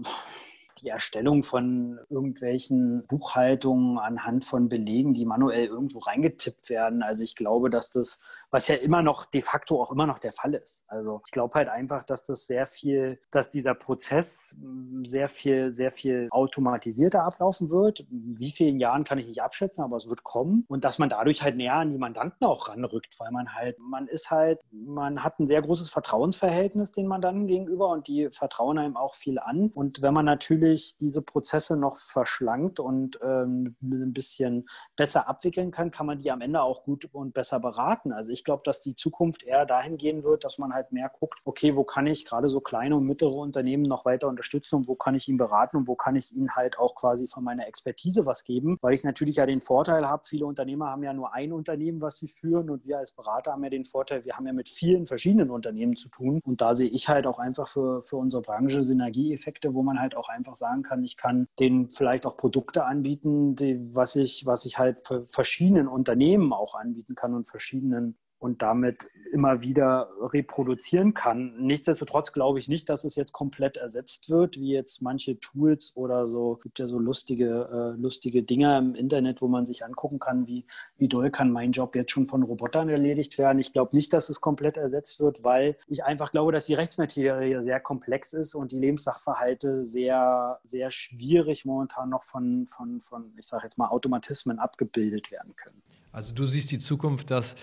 die 0.85 0.91
Erstellung 0.91 1.43
von 1.43 1.99
irgendwelchen 2.11 3.07
Buchhaltungen 3.07 3.99
anhand 3.99 4.45
von 4.45 4.69
Belegen, 4.69 5.15
die 5.15 5.25
manuell 5.25 5.67
irgendwo 5.67 6.01
reingetippt 6.01 6.69
werden. 6.69 7.03
Also 7.03 7.25
ich 7.25 7.35
glaube, 7.35 7.71
dass 7.71 7.91
das, 7.91 8.21
was 8.51 8.69
ja 8.69 8.77
immer 8.77 9.03
noch 9.03 9.25
de 9.25 9.41
facto 9.41 9.81
auch 9.83 9.91
immer 9.91 10.07
noch 10.07 10.19
der 10.19 10.33
Fall 10.33 10.55
ist. 10.55 10.85
Also 10.87 11.23
ich 11.25 11.33
glaube 11.33 11.55
halt 11.55 11.69
einfach, 11.69 12.05
dass 12.05 12.25
das 12.27 12.47
sehr 12.47 12.67
viel, 12.67 13.19
dass 13.31 13.51
dieser 13.51 13.75
Prozess 13.75 14.57
sehr 15.05 15.29
viel, 15.29 15.73
sehr 15.73 15.91
viel 15.91 16.29
automatisierter 16.31 17.25
ablaufen 17.25 17.71
wird. 17.71 18.05
Wie 18.11 18.51
vielen 18.51 18.79
Jahren 18.79 19.05
kann 19.05 19.19
ich 19.19 19.27
nicht 19.27 19.43
abschätzen, 19.43 19.83
aber 19.83 19.97
es 19.97 20.09
wird 20.09 20.23
kommen. 20.23 20.65
Und 20.69 20.85
dass 20.85 20.99
man 20.99 21.09
dadurch 21.09 21.43
halt 21.43 21.57
näher 21.57 21.75
an 21.75 21.91
die 21.91 21.99
Mandanten 21.99 22.47
auch 22.47 22.69
ranrückt, 22.69 23.19
weil 23.19 23.31
man 23.31 23.55
halt, 23.55 23.79
man 23.79 24.07
ist 24.07 24.31
halt, 24.31 24.61
man 24.71 25.25
hat 25.25 25.41
ein 25.41 25.47
sehr 25.47 25.63
großes 25.63 25.91
Vertrauensverhältnis 25.91 26.93
den 26.93 27.07
Mandanten 27.07 27.47
gegenüber 27.47 27.89
und 27.89 28.07
die 28.07 28.29
vertrauen 28.31 28.79
einem 28.79 28.97
auch 28.97 29.15
viel 29.15 29.39
an. 29.39 29.71
Und 29.75 30.03
wenn 30.03 30.13
man 30.13 30.25
natürlich 30.25 30.74
natürlich 30.75 30.97
diese 30.97 31.23
Prozesse 31.23 31.77
noch 31.77 31.99
verschlankt 31.99 32.81
und 32.81 33.19
ähm, 33.23 33.77
ein 33.83 34.13
bisschen 34.13 34.69
besser 34.97 35.29
abwickeln 35.29 35.71
kann, 35.71 35.91
kann 35.91 36.07
man 36.07 36.19
die 36.19 36.31
am 36.31 36.41
Ende 36.41 36.63
auch 36.63 36.85
gut 36.85 37.09
und 37.13 37.35
besser 37.35 37.61
beraten. 37.61 38.13
Also 38.13 38.33
ich 38.33 38.45
glaube, 38.45 38.63
dass 38.65 38.81
die 38.81 38.95
Zukunft 38.95 39.43
eher 39.43 39.67
dahin 39.67 39.97
gehen 39.97 40.25
wird, 40.25 40.45
dass 40.45 40.59
man 40.59 40.75
halt 40.75 40.93
mehr 40.93 41.09
guckt, 41.09 41.41
okay, 41.45 41.77
wo 41.77 41.85
kann 41.85 42.07
ich 42.07 42.25
gerade 42.25 42.49
so 42.49 42.61
kleine 42.61 42.97
und 42.97 43.05
mittlere 43.05 43.35
Unternehmen 43.35 43.85
noch 43.85 44.05
weiter 44.05 44.29
unterstützen 44.29 44.77
und 44.77 44.89
wo 44.89 44.95
kann 44.95 45.15
ich 45.15 45.29
ihn 45.29 45.37
beraten 45.37 45.79
und 45.79 45.89
wo 45.89 45.95
kann 45.95 46.17
ich 46.17 46.35
ihnen 46.35 46.55
halt 46.55 46.79
auch 46.79 46.95
quasi 46.95 47.29
von 47.29 47.45
meiner 47.45 47.67
Expertise 47.67 48.27
was 48.27 48.45
geben, 48.45 48.79
weil 48.81 48.95
ich 48.95 49.05
natürlich 49.05 49.37
ja 49.37 49.47
den 49.47 49.61
Vorteil 49.61 50.07
habe, 50.09 50.23
viele 50.27 50.47
Unternehmer 50.47 50.91
haben 50.91 51.03
ja 51.03 51.13
nur 51.13 51.33
ein 51.33 51.53
Unternehmen, 51.53 52.01
was 52.01 52.19
sie 52.19 52.29
führen 52.29 52.71
und 52.71 52.85
wir 52.85 52.99
als 52.99 53.13
Berater 53.13 53.53
haben 53.53 53.65
ja 53.65 53.71
den 53.71 53.85
Vorteil, 53.85 54.25
wir 54.25 54.37
haben 54.37 54.47
ja 54.47 54.53
mit 54.53 54.69
vielen 54.69 55.07
verschiedenen 55.07 55.51
Unternehmen 55.51 55.97
zu 55.97 56.09
tun 56.09 56.41
und 56.45 56.61
da 56.61 56.75
sehe 56.75 56.89
ich 56.89 57.09
halt 57.09 57.27
auch 57.27 57.39
einfach 57.39 57.69
für, 57.69 58.03
für 58.03 58.17
unsere 58.17 58.43
Branche 58.43 58.83
Synergieeffekte, 58.83 59.75
wo 59.75 59.83
man 59.83 60.01
halt 60.01 60.17
auch 60.17 60.29
einfach 60.29 60.54
einfach 60.55 60.57
sagen 60.57 60.83
kann, 60.83 61.05
ich 61.05 61.17
kann 61.17 61.49
denen 61.59 61.89
vielleicht 61.91 62.27
auch 62.27 62.37
Produkte 62.37 62.85
anbieten, 62.85 63.57
die, 63.57 63.95
was, 63.95 64.17
ich, 64.17 64.47
was 64.47 64.65
ich 64.65 64.79
halt 64.79 65.07
für 65.07 65.25
verschiedenen 65.25 65.89
Unternehmen 65.89 66.53
auch 66.53 66.75
anbieten 66.75 67.15
kann 67.15 67.35
und 67.35 67.47
verschiedenen 67.47 68.17
und 68.45 68.61
damit 68.61 69.09
immer 69.33 69.63
wieder 69.63 70.11
reproduzieren 70.21 71.15
kann. 71.15 71.57
Nichtsdestotrotz 71.59 72.33
glaube 72.33 72.59
ich 72.59 72.69
nicht, 72.69 72.91
dass 72.91 73.03
es 73.05 73.17
jetzt 73.17 73.33
komplett 73.33 73.79
ersetzt 73.79 74.29
wird, 74.29 74.61
wie 74.61 74.73
jetzt 74.73 75.01
manche 75.01 75.41
Tools 75.41 75.93
oder 75.97 76.29
so. 76.29 76.57
Es 76.59 76.63
gibt 76.63 76.79
ja 76.79 76.87
so 76.87 76.99
lustige, 76.99 77.95
äh, 77.97 78.01
lustige 78.01 78.43
Dinge 78.43 78.77
im 78.77 78.95
Internet, 78.95 79.41
wo 79.41 79.49
man 79.49 79.65
sich 79.65 79.83
angucken 79.83 80.19
kann, 80.19 80.47
wie, 80.47 80.67
wie 80.99 81.09
doll 81.09 81.31
kann 81.31 81.51
mein 81.51 81.73
Job 81.73 81.97
jetzt 81.97 82.13
schon 82.13 82.27
von 82.27 82.43
Robotern 82.43 82.91
erledigt 82.91 83.39
werden. 83.39 83.59
Ich 83.59 83.73
glaube 83.73 83.97
nicht, 83.97 84.13
dass 84.13 84.29
es 84.29 84.43
komplett 84.43 84.77
ersetzt 84.77 85.19
wird, 85.21 85.43
weil 85.43 85.79
ich 85.89 86.05
einfach 86.05 86.31
glaube, 86.31 86.53
dass 86.53 86.67
die 86.67 86.75
Rechtsmaterie 86.75 87.63
sehr 87.63 87.81
komplex 87.81 88.35
ist 88.35 88.55
und 88.55 88.73
die 88.73 88.79
Lebenssachverhalte 88.79 89.87
sehr, 89.87 90.61
sehr 90.65 90.91
schwierig 90.91 91.65
momentan 91.65 92.11
noch 92.11 92.25
von, 92.25 92.67
von, 92.67 93.01
von 93.01 93.33
ich 93.39 93.47
sage 93.47 93.65
jetzt 93.65 93.79
mal, 93.79 93.89
Automatismen 93.89 94.59
abgebildet 94.59 95.33
werden 95.33 95.57
können. 95.57 95.83
Also 96.15 96.33
du 96.33 96.47
siehst 96.47 96.71
die 96.71 96.79
Zukunft, 96.79 97.33
dass 97.33 97.57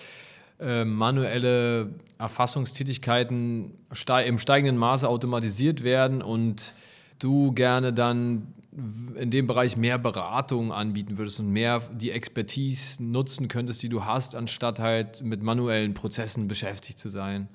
äh, 0.62 0.84
manuelle 0.84 1.94
Erfassungstätigkeiten 2.18 3.78
im 4.26 4.38
steigenden 4.38 4.76
Maße 4.78 5.08
automatisiert 5.08 5.82
werden 5.82 6.22
und 6.22 6.74
du 7.18 7.52
gerne 7.52 7.92
dann 7.92 8.54
in 9.16 9.30
dem 9.30 9.46
Bereich 9.46 9.76
mehr 9.76 9.98
Beratung 9.98 10.72
anbieten 10.72 11.18
würdest 11.18 11.40
und 11.40 11.50
mehr 11.50 11.80
die 11.92 12.10
Expertise 12.10 13.02
nutzen 13.02 13.48
könntest, 13.48 13.82
die 13.82 13.88
du 13.88 14.04
hast, 14.04 14.34
anstatt 14.34 14.78
halt 14.78 15.20
mit 15.22 15.42
manuellen 15.42 15.94
Prozessen 15.94 16.48
beschäftigt 16.48 16.98
zu 16.98 17.10
sein. 17.10 17.48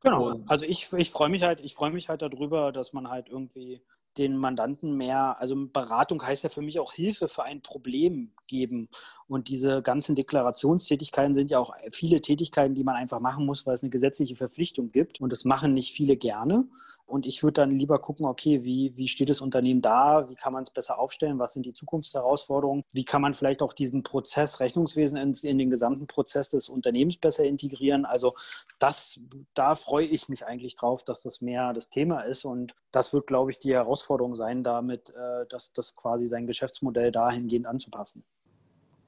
Genau, 0.00 0.42
also 0.46 0.66
ich, 0.66 0.92
ich 0.92 1.10
freue 1.10 1.30
mich 1.30 1.42
halt, 1.42 1.60
ich 1.60 1.74
freue 1.74 1.90
mich 1.90 2.08
halt 2.08 2.22
darüber, 2.22 2.70
dass 2.70 2.92
man 2.92 3.08
halt 3.08 3.28
irgendwie 3.28 3.80
den 4.18 4.36
Mandanten 4.36 4.96
mehr, 4.96 5.36
also 5.38 5.54
Beratung 5.72 6.22
heißt 6.22 6.44
ja 6.44 6.50
für 6.50 6.62
mich 6.62 6.80
auch 6.80 6.92
Hilfe 6.92 7.28
für 7.28 7.44
ein 7.44 7.62
Problem 7.62 8.32
geben. 8.46 8.88
Und 9.26 9.48
diese 9.48 9.82
ganzen 9.82 10.14
Deklarationstätigkeiten 10.14 11.34
sind 11.34 11.50
ja 11.50 11.58
auch 11.58 11.74
viele 11.90 12.20
Tätigkeiten, 12.20 12.74
die 12.74 12.84
man 12.84 12.96
einfach 12.96 13.20
machen 13.20 13.46
muss, 13.46 13.66
weil 13.66 13.74
es 13.74 13.82
eine 13.82 13.90
gesetzliche 13.90 14.36
Verpflichtung 14.36 14.90
gibt. 14.90 15.20
Und 15.20 15.30
das 15.30 15.44
machen 15.44 15.72
nicht 15.72 15.92
viele 15.92 16.16
gerne. 16.16 16.64
Und 17.08 17.24
ich 17.24 17.42
würde 17.42 17.54
dann 17.54 17.70
lieber 17.70 17.98
gucken, 18.00 18.26
okay, 18.26 18.64
wie, 18.64 18.94
wie 18.96 19.08
steht 19.08 19.30
das 19.30 19.40
Unternehmen 19.40 19.80
da? 19.80 20.28
Wie 20.28 20.34
kann 20.34 20.52
man 20.52 20.62
es 20.62 20.70
besser 20.70 20.98
aufstellen? 20.98 21.38
Was 21.38 21.54
sind 21.54 21.64
die 21.64 21.72
Zukunftsherausforderungen? 21.72 22.84
Wie 22.92 23.04
kann 23.04 23.22
man 23.22 23.32
vielleicht 23.32 23.62
auch 23.62 23.72
diesen 23.72 24.02
Prozess 24.02 24.60
Rechnungswesen 24.60 25.18
in, 25.18 25.32
in 25.42 25.56
den 25.56 25.70
gesamten 25.70 26.06
Prozess 26.06 26.50
des 26.50 26.68
Unternehmens 26.68 27.16
besser 27.16 27.44
integrieren? 27.44 28.04
Also 28.04 28.34
das, 28.78 29.20
da 29.54 29.74
freue 29.74 30.04
ich 30.06 30.28
mich 30.28 30.44
eigentlich 30.44 30.76
drauf, 30.76 31.02
dass 31.02 31.22
das 31.22 31.40
mehr 31.40 31.72
das 31.72 31.88
Thema 31.88 32.20
ist. 32.20 32.44
Und 32.44 32.74
das 32.92 33.14
wird, 33.14 33.26
glaube 33.26 33.50
ich, 33.52 33.58
die 33.58 33.72
Herausforderung 33.72 34.34
sein, 34.34 34.62
damit, 34.62 35.08
äh, 35.10 35.46
dass 35.48 35.72
das 35.72 35.96
quasi 35.96 36.28
sein 36.28 36.46
Geschäftsmodell 36.46 37.10
dahingehend 37.10 37.66
anzupassen. 37.66 38.24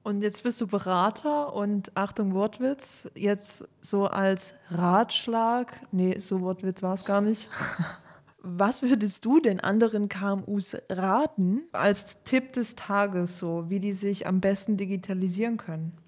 Und 0.02 0.22
jetzt 0.22 0.42
bist 0.42 0.60
du 0.60 0.66
Berater 0.66 1.52
und 1.54 1.94
Achtung 1.94 2.32
Wortwitz, 2.32 3.08
jetzt 3.14 3.68
so 3.82 4.06
als 4.06 4.54
Ratschlag, 4.70 5.72
nee, 5.92 6.18
so 6.18 6.40
Wortwitz 6.40 6.82
war 6.82 6.94
es 6.94 7.04
gar 7.04 7.20
nicht. 7.20 7.48
Was 8.42 8.80
würdest 8.80 9.26
du 9.26 9.40
den 9.40 9.60
anderen 9.60 10.08
KMUs 10.08 10.74
raten 10.88 11.64
als 11.72 12.22
Tipp 12.24 12.54
des 12.54 12.74
Tages, 12.74 13.38
so 13.38 13.68
wie 13.68 13.80
die 13.80 13.92
sich 13.92 14.26
am 14.26 14.40
besten 14.40 14.78
digitalisieren 14.78 15.58
können? 15.58 15.99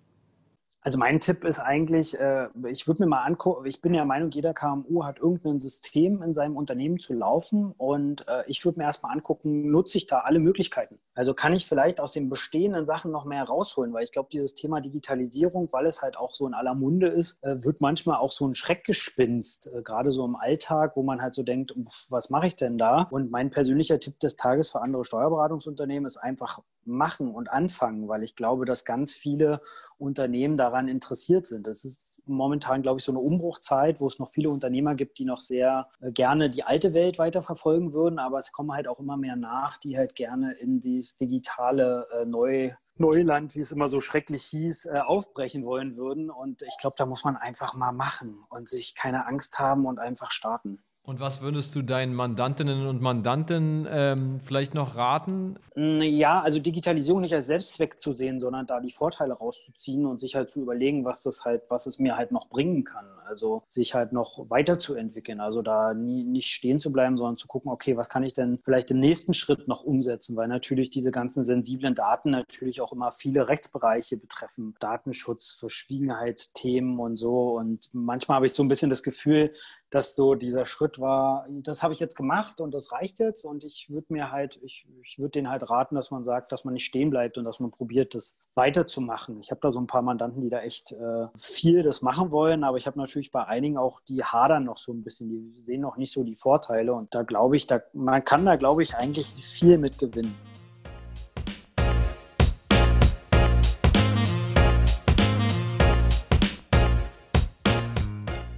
Also 0.84 0.98
mein 0.98 1.20
Tipp 1.20 1.44
ist 1.44 1.60
eigentlich, 1.60 2.18
äh, 2.18 2.48
ich 2.68 2.88
würde 2.88 3.04
mir 3.04 3.08
mal 3.08 3.22
angucken, 3.22 3.66
ich 3.66 3.80
bin 3.80 3.92
der 3.92 4.04
Meinung, 4.04 4.32
jeder 4.32 4.52
KMU 4.52 5.04
hat 5.04 5.20
irgendein 5.20 5.60
System 5.60 6.22
in 6.22 6.34
seinem 6.34 6.56
Unternehmen 6.56 6.98
zu 6.98 7.14
laufen 7.14 7.72
und 7.78 8.26
äh, 8.26 8.42
ich 8.48 8.64
würde 8.64 8.80
mir 8.80 8.86
erstmal 8.86 9.12
angucken, 9.12 9.70
nutze 9.70 9.96
ich 9.98 10.08
da 10.08 10.20
alle 10.20 10.40
Möglichkeiten? 10.40 10.98
Also 11.14 11.34
kann 11.34 11.52
ich 11.52 11.68
vielleicht 11.68 12.00
aus 12.00 12.12
den 12.12 12.28
bestehenden 12.28 12.84
Sachen 12.84 13.12
noch 13.12 13.24
mehr 13.24 13.44
rausholen, 13.44 13.92
weil 13.92 14.02
ich 14.02 14.10
glaube, 14.10 14.30
dieses 14.32 14.56
Thema 14.56 14.80
Digitalisierung, 14.80 15.68
weil 15.70 15.86
es 15.86 16.02
halt 16.02 16.16
auch 16.16 16.34
so 16.34 16.48
in 16.48 16.54
aller 16.54 16.74
Munde 16.74 17.06
ist, 17.06 17.40
äh, 17.44 17.62
wird 17.62 17.80
manchmal 17.80 18.16
auch 18.16 18.30
so 18.30 18.44
ein 18.48 18.56
Schreckgespinst, 18.56 19.70
gerade 19.84 20.10
so 20.10 20.24
im 20.24 20.34
Alltag, 20.34 20.96
wo 20.96 21.04
man 21.04 21.22
halt 21.22 21.34
so 21.34 21.44
denkt, 21.44 21.74
was 22.08 22.28
mache 22.30 22.48
ich 22.48 22.56
denn 22.56 22.76
da? 22.76 23.06
Und 23.10 23.30
mein 23.30 23.50
persönlicher 23.50 24.00
Tipp 24.00 24.18
des 24.18 24.36
Tages 24.36 24.70
für 24.70 24.80
andere 24.80 25.04
Steuerberatungsunternehmen 25.04 26.06
ist 26.06 26.16
einfach 26.16 26.60
machen 26.84 27.32
und 27.32 27.50
anfangen, 27.50 28.08
weil 28.08 28.22
ich 28.22 28.34
glaube, 28.34 28.64
dass 28.64 28.84
ganz 28.84 29.14
viele 29.14 29.60
Unternehmen 29.98 30.56
daran 30.72 30.88
interessiert 30.88 31.46
sind. 31.46 31.66
Es 31.68 31.84
ist 31.84 32.20
momentan, 32.26 32.82
glaube 32.82 32.98
ich, 32.98 33.04
so 33.04 33.12
eine 33.12 33.20
Umbruchzeit, 33.20 34.00
wo 34.00 34.06
es 34.06 34.18
noch 34.18 34.30
viele 34.30 34.50
Unternehmer 34.50 34.94
gibt, 34.94 35.18
die 35.18 35.24
noch 35.24 35.40
sehr 35.40 35.88
äh, 36.00 36.10
gerne 36.10 36.50
die 36.50 36.64
alte 36.64 36.94
Welt 36.94 37.18
weiterverfolgen 37.18 37.92
würden, 37.92 38.18
aber 38.18 38.38
es 38.38 38.52
kommen 38.52 38.72
halt 38.72 38.88
auch 38.88 38.98
immer 38.98 39.16
mehr 39.16 39.36
nach, 39.36 39.76
die 39.78 39.96
halt 39.96 40.14
gerne 40.14 40.52
in 40.54 40.80
dieses 40.80 41.16
digitale 41.16 42.06
äh, 42.12 42.24
neu 42.24 42.72
Neuland, 42.98 43.56
wie 43.56 43.60
es 43.60 43.72
immer 43.72 43.88
so 43.88 44.02
schrecklich 44.02 44.44
hieß, 44.44 44.84
äh, 44.84 44.98
aufbrechen 44.98 45.64
wollen 45.64 45.96
würden. 45.96 46.30
Und 46.30 46.60
ich 46.62 46.76
glaube, 46.78 46.94
da 46.98 47.06
muss 47.06 47.24
man 47.24 47.36
einfach 47.36 47.74
mal 47.74 47.90
machen 47.90 48.44
und 48.50 48.68
sich 48.68 48.94
keine 48.94 49.26
Angst 49.26 49.58
haben 49.58 49.86
und 49.86 49.98
einfach 49.98 50.30
starten. 50.30 50.84
Und 51.04 51.18
was 51.18 51.40
würdest 51.40 51.74
du 51.74 51.82
deinen 51.82 52.14
Mandantinnen 52.14 52.86
und 52.86 53.02
Mandanten 53.02 53.88
ähm, 53.90 54.38
vielleicht 54.38 54.72
noch 54.72 54.94
raten? 54.94 55.56
Mm, 55.74 56.00
ja, 56.00 56.40
also 56.40 56.60
Digitalisierung 56.60 57.22
nicht 57.22 57.34
als 57.34 57.46
Selbstzweck 57.46 57.98
zu 57.98 58.12
sehen, 58.12 58.38
sondern 58.38 58.68
da 58.68 58.78
die 58.78 58.92
Vorteile 58.92 59.32
rauszuziehen 59.32 60.06
und 60.06 60.20
sich 60.20 60.36
halt 60.36 60.48
zu 60.48 60.60
überlegen, 60.60 61.04
was 61.04 61.24
das 61.24 61.44
halt, 61.44 61.62
was 61.68 61.86
es 61.86 61.98
mir 61.98 62.16
halt 62.16 62.30
noch 62.30 62.48
bringen 62.48 62.84
kann. 62.84 63.06
Also 63.26 63.64
sich 63.66 63.96
halt 63.96 64.12
noch 64.12 64.48
weiterzuentwickeln. 64.48 65.40
Also 65.40 65.60
da 65.62 65.92
nie, 65.92 66.22
nicht 66.22 66.52
stehen 66.52 66.78
zu 66.78 66.92
bleiben, 66.92 67.16
sondern 67.16 67.36
zu 67.36 67.48
gucken, 67.48 67.72
okay, 67.72 67.96
was 67.96 68.08
kann 68.08 68.22
ich 68.22 68.34
denn 68.34 68.60
vielleicht 68.62 68.92
im 68.92 69.00
nächsten 69.00 69.34
Schritt 69.34 69.66
noch 69.66 69.82
umsetzen? 69.82 70.36
Weil 70.36 70.46
natürlich 70.46 70.90
diese 70.90 71.10
ganzen 71.10 71.42
sensiblen 71.42 71.96
Daten 71.96 72.30
natürlich 72.30 72.80
auch 72.80 72.92
immer 72.92 73.10
viele 73.10 73.48
Rechtsbereiche 73.48 74.18
betreffen. 74.18 74.76
Datenschutz, 74.78 75.56
Verschwiegenheitsthemen 75.58 77.00
und 77.00 77.16
so. 77.16 77.56
Und 77.58 77.88
manchmal 77.92 78.36
habe 78.36 78.46
ich 78.46 78.52
so 78.52 78.62
ein 78.62 78.68
bisschen 78.68 78.90
das 78.90 79.02
Gefühl, 79.02 79.52
dass 79.92 80.16
so 80.16 80.34
dieser 80.34 80.64
Schritt 80.64 80.98
war, 80.98 81.46
das 81.50 81.82
habe 81.82 81.92
ich 81.92 82.00
jetzt 82.00 82.16
gemacht 82.16 82.62
und 82.62 82.72
das 82.72 82.92
reicht 82.92 83.18
jetzt. 83.18 83.44
Und 83.44 83.62
ich 83.62 83.90
würde 83.90 84.06
mir 84.08 84.32
halt, 84.32 84.58
ich, 84.62 84.86
ich 85.04 85.18
würde 85.18 85.32
denen 85.32 85.50
halt 85.50 85.68
raten, 85.68 85.94
dass 85.94 86.10
man 86.10 86.24
sagt, 86.24 86.50
dass 86.50 86.64
man 86.64 86.72
nicht 86.72 86.86
stehen 86.86 87.10
bleibt 87.10 87.36
und 87.36 87.44
dass 87.44 87.60
man 87.60 87.70
probiert, 87.70 88.14
das 88.14 88.38
weiterzumachen. 88.54 89.38
Ich 89.40 89.50
habe 89.50 89.60
da 89.60 89.70
so 89.70 89.78
ein 89.78 89.86
paar 89.86 90.00
Mandanten, 90.00 90.40
die 90.40 90.48
da 90.48 90.60
echt 90.60 90.92
äh, 90.92 91.26
viel 91.36 91.82
das 91.82 92.00
machen 92.00 92.30
wollen, 92.30 92.64
aber 92.64 92.78
ich 92.78 92.86
habe 92.86 92.98
natürlich 92.98 93.30
bei 93.30 93.44
einigen 93.44 93.76
auch, 93.76 94.00
die 94.08 94.24
hadern 94.24 94.64
noch 94.64 94.78
so 94.78 94.92
ein 94.94 95.04
bisschen, 95.04 95.28
die 95.28 95.62
sehen 95.62 95.82
noch 95.82 95.98
nicht 95.98 96.12
so 96.12 96.24
die 96.24 96.36
Vorteile. 96.36 96.94
Und 96.94 97.14
da 97.14 97.22
glaube 97.22 97.56
ich, 97.56 97.66
da, 97.66 97.82
man 97.92 98.24
kann 98.24 98.46
da, 98.46 98.56
glaube 98.56 98.82
ich, 98.82 98.96
eigentlich 98.96 99.34
viel 99.34 99.76
mit 99.76 100.00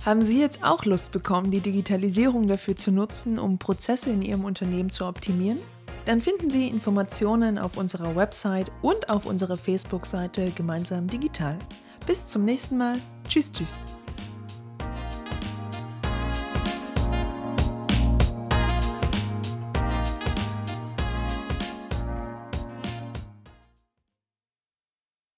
Haben 0.05 0.23
Sie 0.23 0.39
jetzt 0.39 0.63
auch 0.63 0.85
Lust 0.85 1.13
bekommen, 1.13 1.51
die 1.51 1.61
Digitalisierung 1.61 2.47
dafür 2.47 2.77
zu 2.77 2.93
nutzen, 2.93 3.39
um 3.39 3.59
Prozesse 3.59 4.11
in 4.11 4.21
Ihrem 4.21 4.45
Unternehmen 4.45 4.91
zu 4.91 5.07
optimieren? 5.07 5.59
Dann 6.05 6.21
finden 6.21 6.51
Sie 6.51 6.69
Informationen 6.69 7.59
auf 7.59 7.79
unserer 7.79 8.15
Website 8.15 8.71
und 8.83 9.09
auf 9.09 9.25
unserer 9.25 9.57
Facebook-Seite 9.57 10.53
Gemeinsam 10.55 11.07
Digital. 11.07 11.59
Bis 12.07 12.27
zum 12.27 12.45
nächsten 12.45 12.77
Mal. 12.77 12.99
Tschüss, 13.27 13.51
tschüss. 13.51 13.79